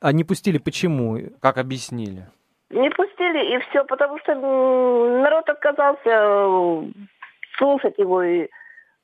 [0.00, 1.18] А не пустили почему?
[1.40, 2.26] Как объяснили?
[2.70, 6.82] Не пустили, и все, потому что народ отказался э,
[7.58, 8.48] слушать его, и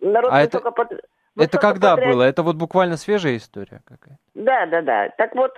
[0.01, 0.93] народ а это, под...
[1.37, 2.15] это когда подряд...
[2.15, 2.23] было?
[2.23, 4.21] Это вот буквально свежая история какая-то?
[4.35, 5.09] Да, да, да.
[5.19, 5.53] Так вот,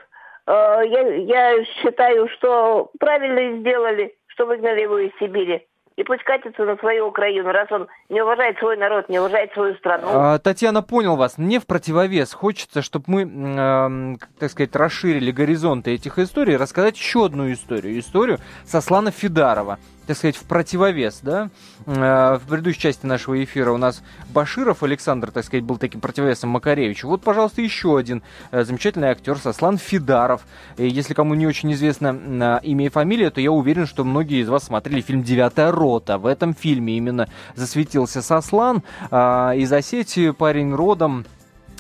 [0.47, 5.68] э, я, я считаю, что правильно сделали, что выгнали его из Сибири
[5.99, 9.75] и пусть катится на свою Украину, раз он не уважает свой народ, не уважает свою
[9.75, 10.07] страну.
[10.07, 11.39] А, Татьяна, понял вас.
[11.39, 17.27] Мне в противовес хочется, чтобы мы, э, так сказать, расширили горизонты этих историй, рассказать еще
[17.27, 17.99] одну историю.
[17.99, 21.51] Историю Сослана Фидарова так сказать, в противовес, да.
[21.85, 26.49] Э, в предыдущей части нашего эфира у нас Баширов Александр, так сказать, был таким противовесом
[26.49, 27.07] Макаревичу.
[27.07, 30.47] Вот, пожалуйста, еще один э, замечательный актер Сослан Фидаров.
[30.79, 34.65] Если кому не очень известно имя и фамилия, то я уверен, что многие из вас
[34.65, 36.17] смотрели фильм «Девятая рота».
[36.17, 38.83] В этом фильме именно засветился Сослан.
[39.11, 41.27] А, из Осетии парень родом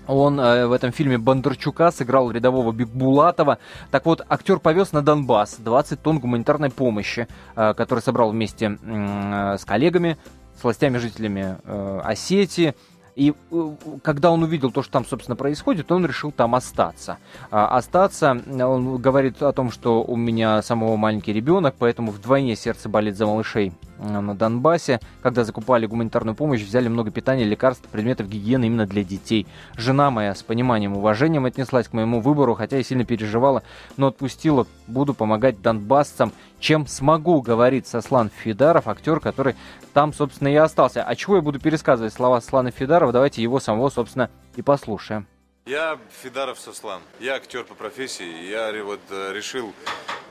[0.09, 3.59] он э, в этом фильме Бондарчука сыграл рядового Бекбулатова.
[3.91, 9.57] Так вот, актер повез на Донбасс 20 тонн гуманитарной помощи, э, который собрал вместе э,
[9.59, 10.17] с коллегами,
[10.59, 12.75] с властями, жителями э, Осетии.
[13.17, 13.71] И э,
[14.03, 17.19] когда он увидел то, что там, собственно, происходит, он решил там остаться.
[17.51, 22.89] А, остаться, он говорит о том, что у меня самого маленький ребенок, поэтому вдвойне сердце
[22.89, 28.29] болит за малышей Э, на Донбассе, когда закупали гуманитарную помощь, взяли много питания, лекарств, предметов
[28.29, 29.47] гигиены именно для детей.
[29.77, 33.63] Жена моя с пониманием и уважением отнеслась к моему выбору, хотя и сильно переживала,
[33.97, 34.67] но отпустила.
[34.87, 39.55] Буду помогать донбассцам, чем смогу, говорит Сослан Фидаров, актер, который
[39.93, 41.03] там, собственно, и остался.
[41.03, 43.13] А чего я буду пересказывать слова Слана Фидарова?
[43.13, 45.27] Давайте его самого, собственно, и послушаем.
[45.69, 47.03] Я Фидаров Сослан.
[47.21, 48.49] Я актер по профессии.
[48.49, 49.75] Я вот э, решил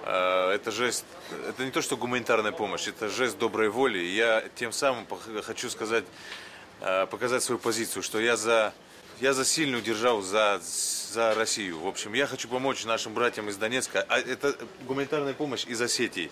[0.10, 1.04] Э, это жест,
[1.50, 3.97] это не то, что гуманитарная помощь, это жест доброй воли.
[4.00, 5.06] Я тем самым
[5.43, 6.06] хочу сказать,
[6.80, 8.73] э, показать свою позицию, что я за,
[9.19, 10.62] я за сильную державу, за,
[11.12, 11.82] за Россию.
[11.82, 14.06] В общем, я хочу помочь нашим братьям из Донецка.
[14.08, 14.56] А это
[14.88, 16.32] гуманитарная помощь из Осетии.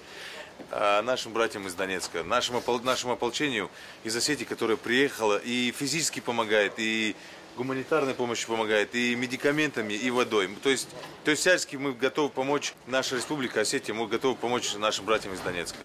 [0.72, 3.70] Нашим братьям из Донецка, нашему, нашему ополчению
[4.06, 7.14] из Осетии, которое приехало и физически помогает, и
[7.56, 10.50] гуманитарной помощью помогает, и медикаментами, и водой.
[10.62, 10.90] То есть,
[11.24, 15.40] то есть всячески мы готовы помочь, наша республика Осетия, мы готовы помочь нашим братьям из
[15.40, 15.80] Донецка.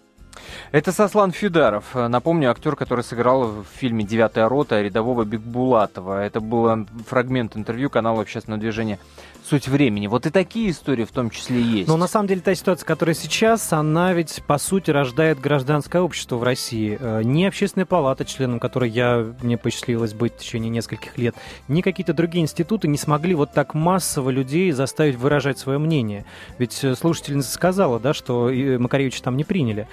[0.72, 1.96] Это Сослан Фюдаров.
[1.96, 6.24] Напомню, актер, который сыграл в фильме «Девятая рота» рядового Бекбулатова.
[6.24, 9.00] Это был фрагмент интервью канала общественного движения
[9.44, 10.06] суть времени.
[10.06, 11.88] Вот и такие истории в том числе есть.
[11.88, 16.37] Но на самом деле та ситуация, которая сейчас, она ведь по сути рождает гражданское общество
[16.37, 16.96] в России.
[17.00, 21.35] Э, ни общественная палата, членом которой я, мне посчастливилось быть в течение нескольких лет,
[21.66, 26.24] ни какие-то другие институты не смогли вот так массово людей заставить выражать свое мнение.
[26.59, 29.88] Ведь э, слушательница сказала, да, что Макаревича там не приняли.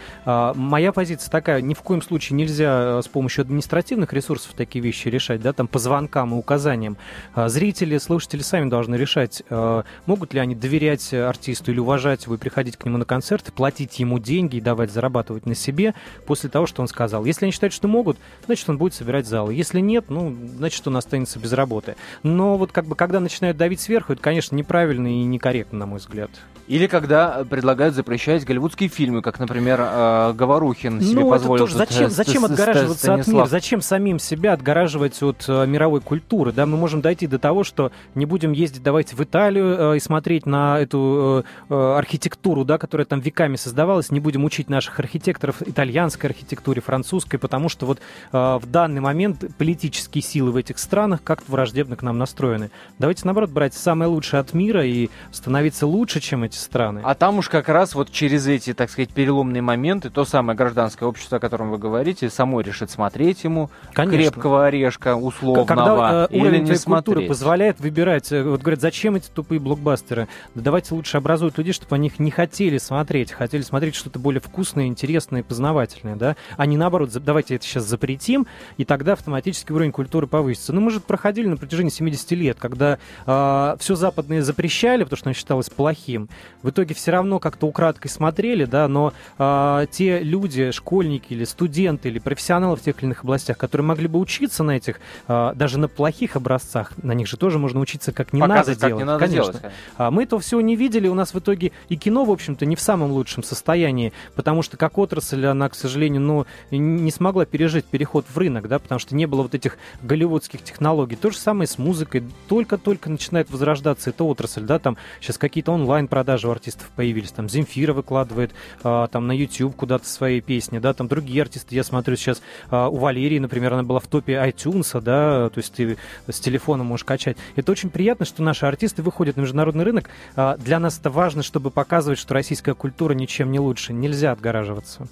[0.67, 5.07] Моя позиция такая, ни в коем случае нельзя э, с помощью административных ресурсов такие вещи
[5.07, 6.97] решать, да, там по звонкам и указаниям.
[7.33, 12.35] А, зрители, слушатели сами должны решать, Э, могут ли они доверять артисту или уважать его
[12.35, 15.93] и приходить к нему на концерты, платить ему деньги и давать зарабатывать на себе
[16.25, 17.25] после того, что он сказал.
[17.25, 19.53] Если они считают, что могут, значит, он будет собирать залы.
[19.53, 21.95] Если нет, ну, значит, он останется без работы.
[22.23, 25.99] Но вот как бы, когда начинают давить сверху, это, конечно, неправильно и некорректно, на мой
[25.99, 26.31] взгляд.
[26.67, 31.65] Или когда предлагают запрещать голливудские фильмы, как, например, э, Говорухин себе ну, позволил.
[31.65, 31.77] Это тоже.
[31.77, 33.45] Зачем, зачем отгораживаться от мира?
[33.45, 36.51] Зачем самим себя отгораживать от э, мировой культуры?
[36.51, 39.99] Да, мы можем дойти до того, что не будем ездить, давайте в Италию э, и
[39.99, 44.99] смотреть на эту э, э, архитектуру, да, которая там веками создавалась, не будем учить наших
[44.99, 47.99] архитекторов итальянской архитектуре, французской, потому что вот
[48.33, 52.71] э, в данный момент политические силы в этих странах как-то враждебно к нам настроены.
[52.99, 57.01] Давайте, наоборот, брать самое лучшее от мира и становиться лучше, чем эти эти страны.
[57.03, 61.05] А там уж как раз вот через эти, так сказать, переломные моменты то самое гражданское
[61.05, 64.31] общество, о котором вы говорите, само решит смотреть ему Конечно.
[64.31, 67.27] крепкого орешка условного Когда э, или не смотреть.
[67.27, 70.27] позволяет выбирать, э, вот говорят, зачем эти тупые блокбастеры?
[70.55, 74.41] Да давайте лучше образуют людей, чтобы они их не хотели смотреть, хотели смотреть что-то более
[74.41, 79.91] вкусное, интересное, познавательное, да, а не наоборот, давайте это сейчас запретим, и тогда автоматически уровень
[79.91, 80.73] культуры повысится.
[80.73, 85.29] Ну, мы же проходили на протяжении 70 лет, когда э, все западное запрещали, потому что
[85.29, 86.29] оно считалось плохим,
[86.61, 90.36] в итоге все равно как-то украдкой смотрели, да, но э, те люди,
[90.71, 94.77] школьники или студенты или профессионалы в тех или иных областях, которые могли бы учиться на
[94.77, 98.67] этих, э, даже на плохих образцах, на них же тоже можно учиться, как не Показывать,
[98.81, 98.99] надо делать.
[98.99, 99.53] Не надо Конечно.
[99.53, 99.75] Делать.
[99.97, 102.75] А мы этого всего не видели, у нас в итоге и кино, в общем-то, не
[102.75, 107.85] в самом лучшем состоянии, потому что как отрасль она, к сожалению, ну, не смогла пережить
[107.85, 111.15] переход в рынок, да, потому что не было вот этих голливудских технологий.
[111.15, 112.23] То же самое с музыкой.
[112.47, 117.31] Только-только начинает возрождаться эта отрасль, да, там сейчас какие-то онлайн-продажи у артистов появились.
[117.31, 118.51] Там Земфира выкладывает
[118.83, 122.41] а, там на YouTube куда-то свои своей песни, да, там другие артисты, я смотрю сейчас,
[122.69, 125.97] а, у Валерии, например, она была в топе iTunes, да, то есть ты
[126.29, 127.37] с телефона можешь качать.
[127.55, 130.09] Это очень приятно, что наши артисты выходят на международный рынок.
[130.35, 133.93] А, для нас это важно, чтобы показывать, что российская культура ничем не лучше.
[133.93, 135.07] Нельзя отгораживаться.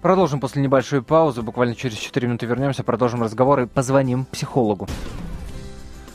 [0.00, 1.42] Продолжим после небольшой паузы.
[1.42, 4.86] Буквально через 4 минуты вернемся, продолжим разговор и позвоним психологу.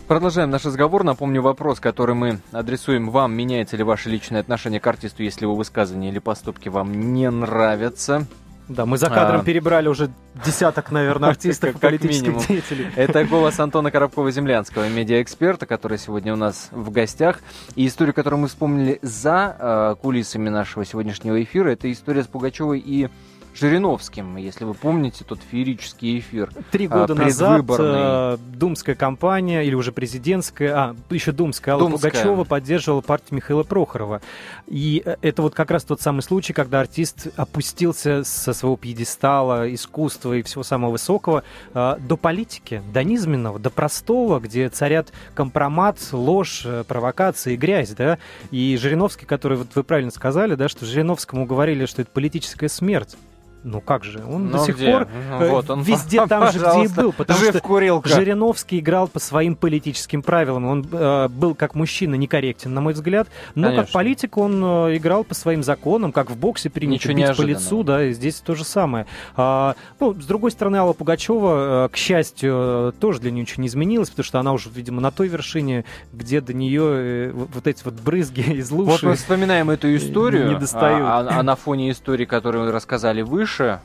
[0.10, 1.04] Продолжаем наш разговор.
[1.04, 3.32] Напомню вопрос, который мы адресуем вам.
[3.32, 8.26] Меняется ли ваше личное отношение к артисту, если его высказывания или поступки вам не нравятся?
[8.67, 9.43] Да, мы за кадром а...
[9.43, 10.10] перебрали уже
[10.43, 12.88] десяток, наверное, артистов и политических деятелей.
[12.95, 17.41] Это голос Антона Коробкова-Землянского, медиаэксперта, который сегодня у нас в гостях.
[17.76, 22.80] И историю, которую мы вспомнили за э, кулисами нашего сегодняшнего эфира, это история с Пугачевой
[22.80, 23.10] и
[23.55, 26.49] Жириновским, если вы помните тот феерический эфир.
[26.71, 32.12] Три а, года назад э, думская кампания, или уже президентская, а, еще думская, Алла думская.
[32.12, 34.21] Пугачева поддерживала партию Михаила Прохорова.
[34.67, 39.73] И э, это вот как раз тот самый случай, когда артист опустился со своего пьедестала
[39.73, 45.97] искусства и всего самого высокого э, до политики, до низменного, до простого, где царят компромат,
[46.12, 48.19] ложь, провокации и грязь, да.
[48.51, 53.17] И Жириновский, который, вот вы правильно сказали, да, что Жириновскому говорили, что это политическая смерть.
[53.63, 54.91] Ну как же, он Но до сих где?
[54.91, 55.08] пор
[55.39, 58.08] э, вот он, везде там же, где и был, потому Жив что курилка.
[58.08, 60.65] Жириновский играл по своим политическим правилам.
[60.65, 63.84] Он э, был как мужчина некорректен, на мой взгляд, но Конечно.
[63.84, 67.84] как политик он э, играл по своим законам, как в боксе принято бить по лицу,
[67.84, 69.06] да, и здесь то же самое.
[69.36, 73.67] А, ну, с другой стороны, Алла Пугачева, э, к счастью, тоже для нее ничего не
[73.67, 77.84] изменилось, потому что она уже, видимо, на той вершине, где до нее э, вот эти
[77.84, 79.04] вот брызги из лучших.
[79.04, 80.58] Вот мы вспоминаем эту историю.
[80.74, 83.79] А, а, а на фоне истории, которую рассказали выше, выше,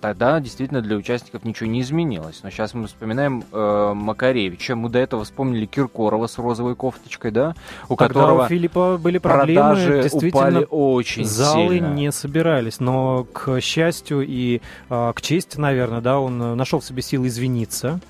[0.00, 2.40] тогда действительно для участников ничего не изменилось.
[2.42, 7.54] Но сейчас мы вспоминаем э, Макаревича, мы до этого вспомнили Киркорова с розовой кофточкой, да,
[7.88, 11.94] у тогда которого у Филиппа были проблемы, продажи действительно упали очень залы сильно.
[11.94, 17.02] не собирались, но к счастью и э, к чести, наверное, да, он нашел в себе
[17.02, 18.00] силы извиниться.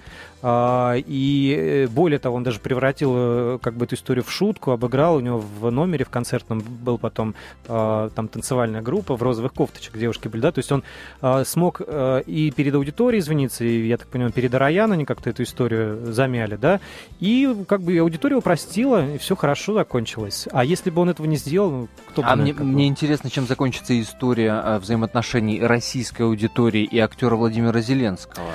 [0.43, 4.71] А, и э, более того, он даже превратил э, как бы эту историю в шутку,
[4.71, 5.17] обыграл.
[5.17, 7.35] У него в номере в концертном был потом
[7.69, 10.83] а, там танцевальная группа в розовых кофточках, девушки были, да, то есть он
[11.21, 15.31] а, смог э, и перед аудиторией извиниться, и, я так понимаю, перед Араян они как-то
[15.31, 16.81] эту историю замяли, да,
[17.19, 20.49] и как бы аудитория его простила, и все хорошо закончилось.
[20.53, 22.29] А если бы он этого не сделал, ну, кто бы...
[22.29, 28.47] А мне, мне интересно, чем закончится история взаимоотношений российской аудитории и актера Владимира Зеленского.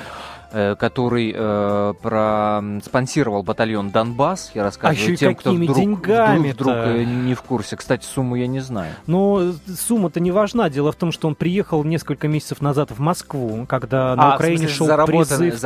[0.51, 4.51] Э, который э, проспонсировал батальон Донбасс.
[4.53, 7.75] Я рассказываю а еще тем, кто вдруг, деньгами вдруг, вдруг э, не в курсе.
[7.75, 8.93] Кстати, сумму я не знаю.
[9.07, 10.69] Но э, сумма-то не важна.
[10.69, 14.67] Дело в том, что он приехал несколько месяцев назад в Москву, когда на а, Украине
[14.67, 15.63] шел призыв.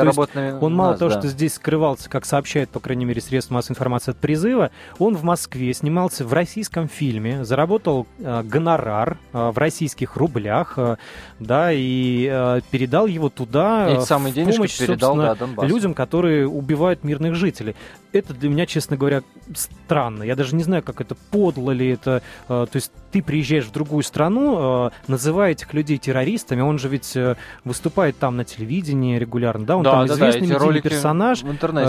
[0.61, 1.19] Он мало нас, того, да.
[1.19, 5.23] что здесь скрывался, как сообщает, по крайней мере, средства массовой информации от призыва, он в
[5.23, 10.95] Москве снимался в российском фильме, заработал э, гонорар э, в российских рублях, э,
[11.39, 13.89] да, и э, передал его туда.
[13.89, 17.75] Эти самые денежки помощь, передал, да, людям, которые убивают мирных жителей
[18.11, 19.21] это для меня, честно говоря,
[19.53, 20.23] странно.
[20.23, 22.21] Я даже не знаю, как это подло ли это.
[22.47, 26.89] Э, то есть ты приезжаешь в другую страну, э, называя этих людей террористами, он же
[26.89, 29.77] ведь э, выступает там на телевидении регулярно, да?
[29.77, 31.43] Он да, там да, известный да, медийный персонаж,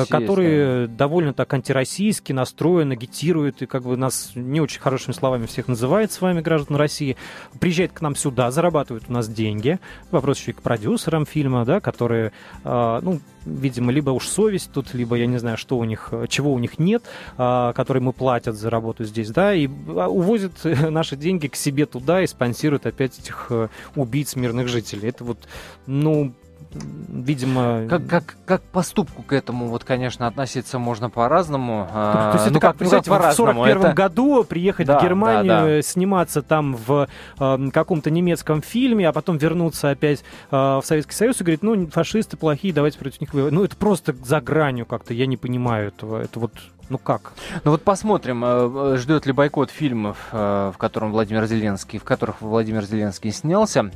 [0.08, 0.98] который есть, да.
[0.98, 6.12] довольно так антироссийски настроен, агитирует и как бы нас не очень хорошими словами всех называет
[6.12, 7.16] с вами, граждан России.
[7.58, 9.78] Приезжает к нам сюда, зарабатывает у нас деньги.
[10.10, 12.32] Вопрос еще и к продюсерам фильма, да, которые,
[12.70, 16.58] ну, видимо, либо уж совесть тут, либо я не знаю, что у них, чего у
[16.58, 17.02] них нет,
[17.36, 21.86] а, которые мы платят за работу здесь, да, и а, увозят наши деньги к себе
[21.86, 25.08] туда и спонсируют опять этих э, убийц мирных жителей.
[25.08, 25.38] Это вот,
[25.86, 26.32] ну,
[26.72, 27.86] видимо...
[27.88, 31.88] Как, как, как поступку к этому, вот, конечно, относиться можно по-разному.
[31.88, 33.92] То, то есть это ну, как, как, ну, в 41 это...
[33.92, 35.82] году приехать да, в Германию, да, да.
[35.82, 41.40] сниматься там в э, каком-то немецком фильме, а потом вернуться опять э, в Советский Союз
[41.40, 43.52] и говорить, ну, фашисты плохие, давайте против них воевать.
[43.52, 46.20] Ну, это просто за гранью как-то, я не понимаю этого.
[46.22, 46.52] Это вот
[46.90, 47.32] ну как?
[47.64, 52.42] Ну вот посмотрим, э, ждет ли бойкот фильмов, э, в котором Владимир Зеленский, в которых
[52.42, 53.90] Владимир Зеленский снялся.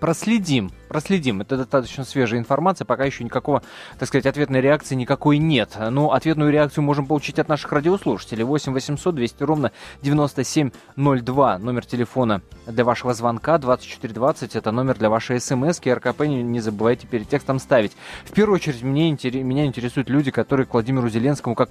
[0.00, 1.42] Проследим, проследим.
[1.42, 3.62] Это достаточно свежая информация, пока еще никакого,
[3.98, 5.76] так сказать, ответной реакции никакой нет.
[5.78, 8.44] Но ну, ответную реакцию можем получить от наших радиослушателей.
[8.44, 11.58] 8 800 200 ровно 9702.
[11.58, 14.56] Номер телефона для вашего звонка 2420.
[14.56, 15.80] Это номер для вашей смс.
[15.84, 17.92] РКП не, не забывайте перед текстом ставить.
[18.24, 21.68] В первую очередь мне, меня интересуют люди, которые к Владимиру Зеленскому как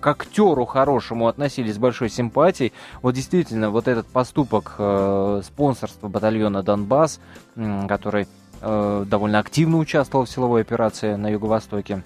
[0.00, 2.72] к актеру хорошему относились с большой симпатией.
[3.02, 7.20] Вот действительно, вот этот поступок э, спонсорства батальона Донбасс,
[7.56, 8.28] э, который
[8.60, 12.02] э, довольно активно участвовал в силовой операции на Юго-Востоке,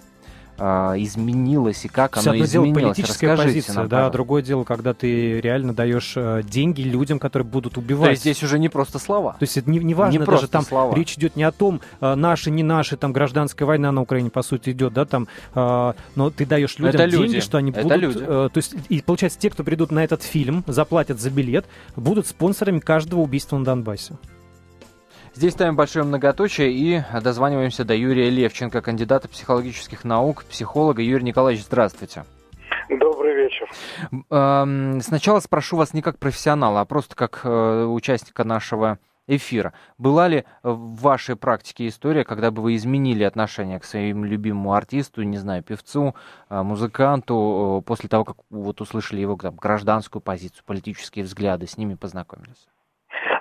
[0.96, 2.73] изменилось и как Все оно изменилось?
[2.73, 7.19] Дело политическая Расскажите позиция, нам, да, другое дело, когда ты реально даешь э, деньги людям,
[7.19, 8.04] которые будут убивать.
[8.04, 9.33] То есть здесь уже не просто слова.
[9.33, 10.94] То есть это не, не важно не даже там слова.
[10.94, 14.42] речь идет не о том, э, наши, не наши, там гражданская война на Украине по
[14.42, 17.40] сути идет, да, там, э, но ты даешь людям это деньги, люди.
[17.40, 18.19] что они это будут, люди.
[18.21, 22.27] Э, то есть и получается те, кто придут на этот фильм, заплатят за билет, будут
[22.27, 24.15] спонсорами каждого убийства на Донбассе.
[25.35, 31.01] Здесь ставим большое многоточие и дозваниваемся до Юрия Левченко, кандидата психологических наук, психолога.
[31.01, 32.25] Юрий Николаевич, здравствуйте.
[32.91, 33.67] Добрый вечер.
[35.03, 39.73] Сначала спрошу вас не как профессионала, а просто как э, участника нашего эфира.
[39.97, 45.23] Была ли в вашей практике история, когда бы вы изменили отношение к своему любимому артисту,
[45.23, 46.15] не знаю, певцу,
[46.51, 51.95] э, музыканту, после того, как вот услышали его там, гражданскую позицию, политические взгляды, с ними
[51.95, 52.69] познакомились?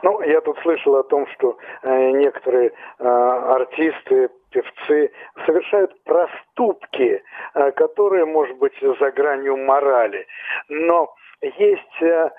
[0.04, 5.12] Ну, я тут слышал о том, что э, некоторые э, артисты, певцы
[5.45, 7.24] совершают проступки,
[7.54, 10.26] э, которые, может быть, за гранью морали.
[10.70, 12.32] Но есть э,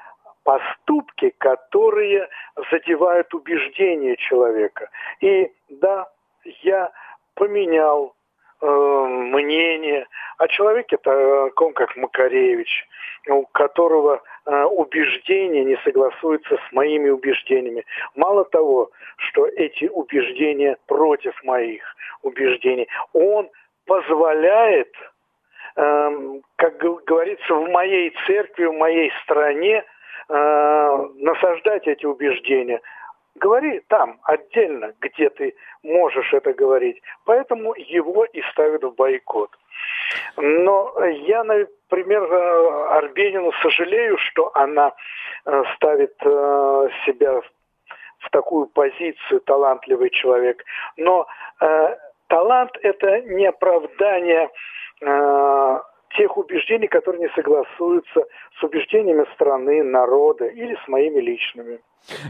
[0.45, 2.29] поступки, которые
[2.71, 4.89] задевают убеждения человека.
[5.21, 6.09] И да,
[6.63, 6.91] я
[7.35, 8.15] поменял
[8.63, 10.07] мнение
[10.39, 12.87] о человеке таком, как Макаревич,
[13.29, 17.85] у которого Э, убеждения не согласуются с моими убеждениями.
[18.17, 21.83] Мало того, что эти убеждения против моих
[22.23, 23.49] убеждений, он
[23.87, 24.93] позволяет,
[25.77, 29.85] эм, как говорится, в моей церкви, в моей стране
[30.29, 32.81] э, насаждать эти убеждения.
[33.43, 37.03] Говори там, отдельно, где ты можешь это говорить.
[37.25, 39.51] Поэтому его и ставят в бойкот.
[40.37, 40.95] Но
[41.27, 44.93] я, например, э, Арбенину сожалею, что она
[45.45, 47.41] э, ставит э, себя
[48.21, 50.63] в такую позицию талантливый человек.
[50.97, 51.27] Но
[51.61, 51.97] э,
[52.29, 54.51] талант это не оправдание
[55.01, 55.81] э,
[56.17, 58.25] тех убеждений, которые не согласуются
[58.59, 61.81] с убеждениями страны, народа или с моими личными.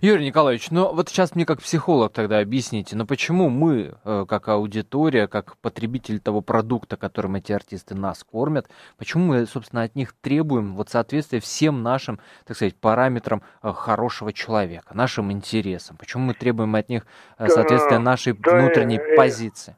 [0.02, 4.24] Юрий Николаевич, ну вот сейчас мне как психолог тогда объясните, но ну почему мы, э,
[4.28, 8.68] как аудитория, как потребитель того продукта, которым эти артисты нас кормят,
[8.98, 14.32] почему мы, собственно, от них требуем вот соответствия всем нашим, так сказать, параметрам э, хорошего
[14.32, 15.96] человека, нашим интересам?
[15.96, 17.06] Почему мы требуем от них
[17.38, 19.76] э, соответствия нашей да, внутренней позиции?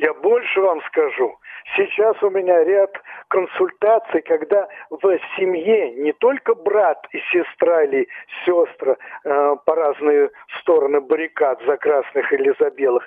[0.00, 1.36] Я больше вам скажу.
[1.76, 2.90] Сейчас у меня ряд
[3.28, 8.08] консультаций, когда в семье не только брат и сестра или
[8.46, 13.06] сестра э, по разные стороны баррикад за красных или за белых,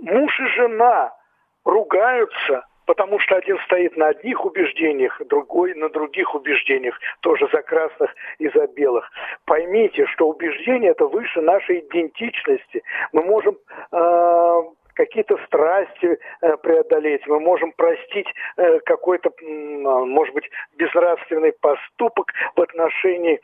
[0.00, 1.14] муж и жена
[1.64, 8.12] ругаются, потому что один стоит на одних убеждениях, другой на других убеждениях, тоже за красных
[8.38, 9.08] и за белых.
[9.44, 12.82] Поймите, что убеждение это выше нашей идентичности.
[13.12, 13.56] Мы можем
[13.92, 14.62] э,
[14.94, 18.26] какие-то страсти э, преодолеть, мы можем простить
[18.56, 23.40] э, какой-то, а, может быть, безнравственный поступок в отношении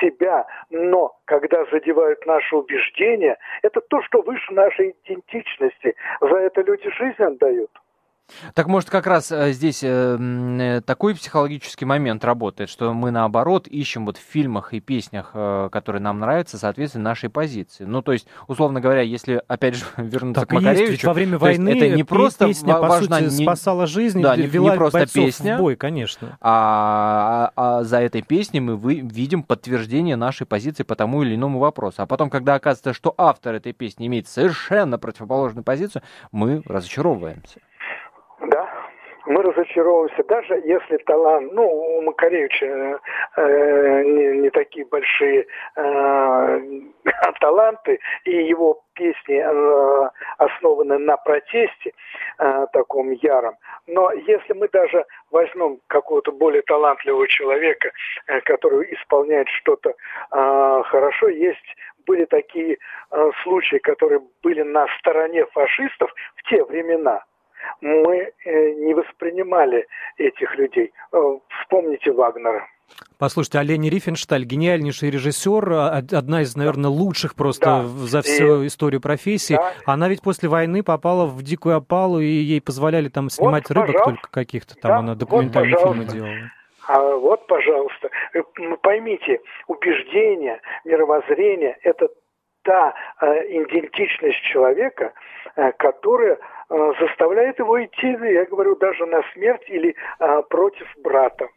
[0.00, 5.94] себя, но когда задевают наши убеждения, это то, что выше нашей идентичности.
[6.20, 7.70] За это люди жизнь отдают.
[8.54, 13.66] Так может как раз э, здесь э, э, такой психологический момент работает, что мы наоборот
[13.68, 17.84] ищем вот в фильмах и песнях, которые нам нравятся, соответственно, нашей позиции.
[17.84, 20.92] Ну, то есть, условно говоря, если, опять же, вернуться так к Макаревичу...
[20.92, 24.36] Есть, во время войны это не просто песня, важна, по сути, не, спасала жизнь, да,
[24.36, 26.36] не, не просто песня, в бой, конечно.
[26.40, 31.34] А, а, а за этой песней мы вы, видим подтверждение нашей позиции по тому или
[31.34, 32.02] иному вопросу.
[32.02, 36.02] А потом, когда оказывается, что автор этой песни имеет совершенно противоположную позицию,
[36.32, 37.60] мы разочаровываемся
[39.26, 43.00] мы разочаровываемся, даже если талант, ну, у Макаревича
[43.36, 45.46] э, не, не такие большие
[45.76, 46.60] э,
[47.40, 51.92] таланты, и его песни э, основаны на протесте
[52.38, 53.56] э, таком яром.
[53.86, 57.90] Но если мы даже возьмем какого-то более талантливого человека,
[58.28, 62.78] э, который исполняет что-то э, хорошо, есть были такие
[63.10, 67.24] э, случаи, которые были на стороне фашистов в те времена–
[67.80, 69.86] мы э, не воспринимали
[70.18, 70.92] этих людей.
[71.12, 71.18] Э,
[71.60, 72.66] вспомните Вагнера.
[73.18, 77.82] Послушайте, Олени Рифеншталь, гениальнейший режиссер, а, одна из, наверное, лучших просто да.
[77.84, 78.66] за всю и...
[78.66, 79.54] историю профессии.
[79.54, 79.72] Да.
[79.86, 84.04] Она ведь после войны попала в дикую опалу, и ей позволяли там снимать вот, рыбок
[84.04, 86.50] только каких-то, там да, она документальные вот, фильмы делала.
[86.88, 88.42] А вот, пожалуйста, э,
[88.82, 92.08] поймите, убеждение, мировоззрение– это
[92.66, 95.12] та э, идентичность человека,
[95.54, 96.36] э, которая
[96.68, 99.94] э, заставляет его идти, я говорю, даже на смерть или
[100.50, 101.48] против брата.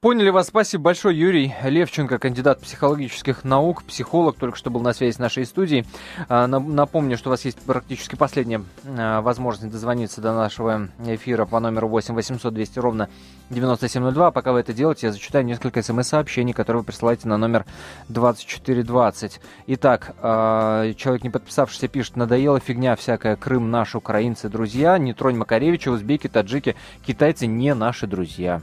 [0.00, 0.46] Поняли вас.
[0.46, 5.44] Спасибо большое, Юрий Левченко, кандидат психологических наук, психолог, только что был на связи с нашей
[5.44, 5.84] студией.
[6.28, 11.58] А, напомню, что у вас есть практически последняя а, возможность дозвониться до нашего эфира по
[11.58, 13.08] номеру 8 800 200 ровно
[13.50, 14.28] 9702.
[14.28, 17.66] А пока вы это делаете, я зачитаю несколько смс-сообщений, которые вы присылаете на номер
[18.08, 19.40] 2420.
[19.66, 25.88] Итак, человек, не подписавшийся, пишет, надоела фигня всякая, Крым наш, украинцы, друзья, не тронь Макаревича,
[25.88, 28.62] узбеки, таджики, китайцы не наши друзья.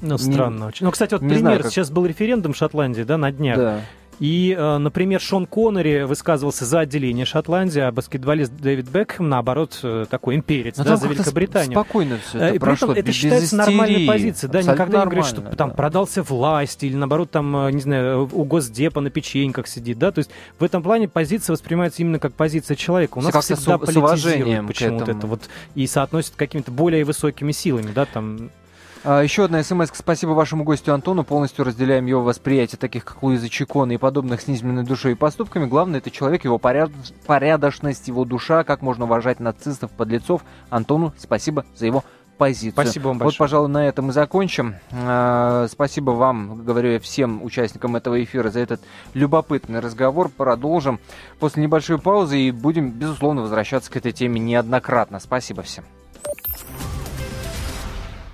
[0.00, 0.86] Ну, странно не, очень.
[0.86, 1.38] Ну, кстати, вот пример.
[1.38, 1.72] Знаю, как...
[1.72, 3.56] Сейчас был референдум в Шотландии, да, на днях.
[3.56, 3.80] Да.
[4.18, 10.06] И, э, например, Шон Коннери высказывался за отделение Шотландии, а баскетболист Дэвид Бекхэм, наоборот, э,
[10.08, 11.72] такой имперец, да, за Великобританию.
[11.72, 15.40] Спокойно все это И при этом это считается нормальной позицией, да, никогда не говорят, что
[15.42, 15.50] да.
[15.52, 20.20] там продался власть, или наоборот, там, не знаю, у Госдепа на печеньках сидит, да, то
[20.20, 23.18] есть в этом плане позиция воспринимается именно как позиция человека.
[23.18, 25.42] У нас всегда с, политизируют почему-то это вот,
[25.74, 28.50] и соотносят какими-то более высокими силами, да, там...
[29.08, 29.88] А, еще одна смс.
[29.94, 31.22] Спасибо вашему гостю Антону.
[31.22, 35.66] Полностью разделяем его восприятие таких, как Луиза Чикона и подобных с низменной душой и поступками.
[35.66, 36.90] Главное, это человек, его поряд...
[37.24, 40.42] порядочность, его душа, как можно уважать нацистов, подлецов.
[40.70, 42.02] Антону спасибо за его
[42.36, 42.72] позицию.
[42.72, 43.30] Спасибо вам большое.
[43.30, 44.74] Вот, пожалуй, на этом и закончим.
[44.90, 48.80] А, спасибо вам, говорю я всем участникам этого эфира за этот
[49.14, 50.30] любопытный разговор.
[50.30, 50.98] Продолжим
[51.38, 55.20] после небольшой паузы и будем, безусловно, возвращаться к этой теме неоднократно.
[55.20, 55.84] Спасибо всем.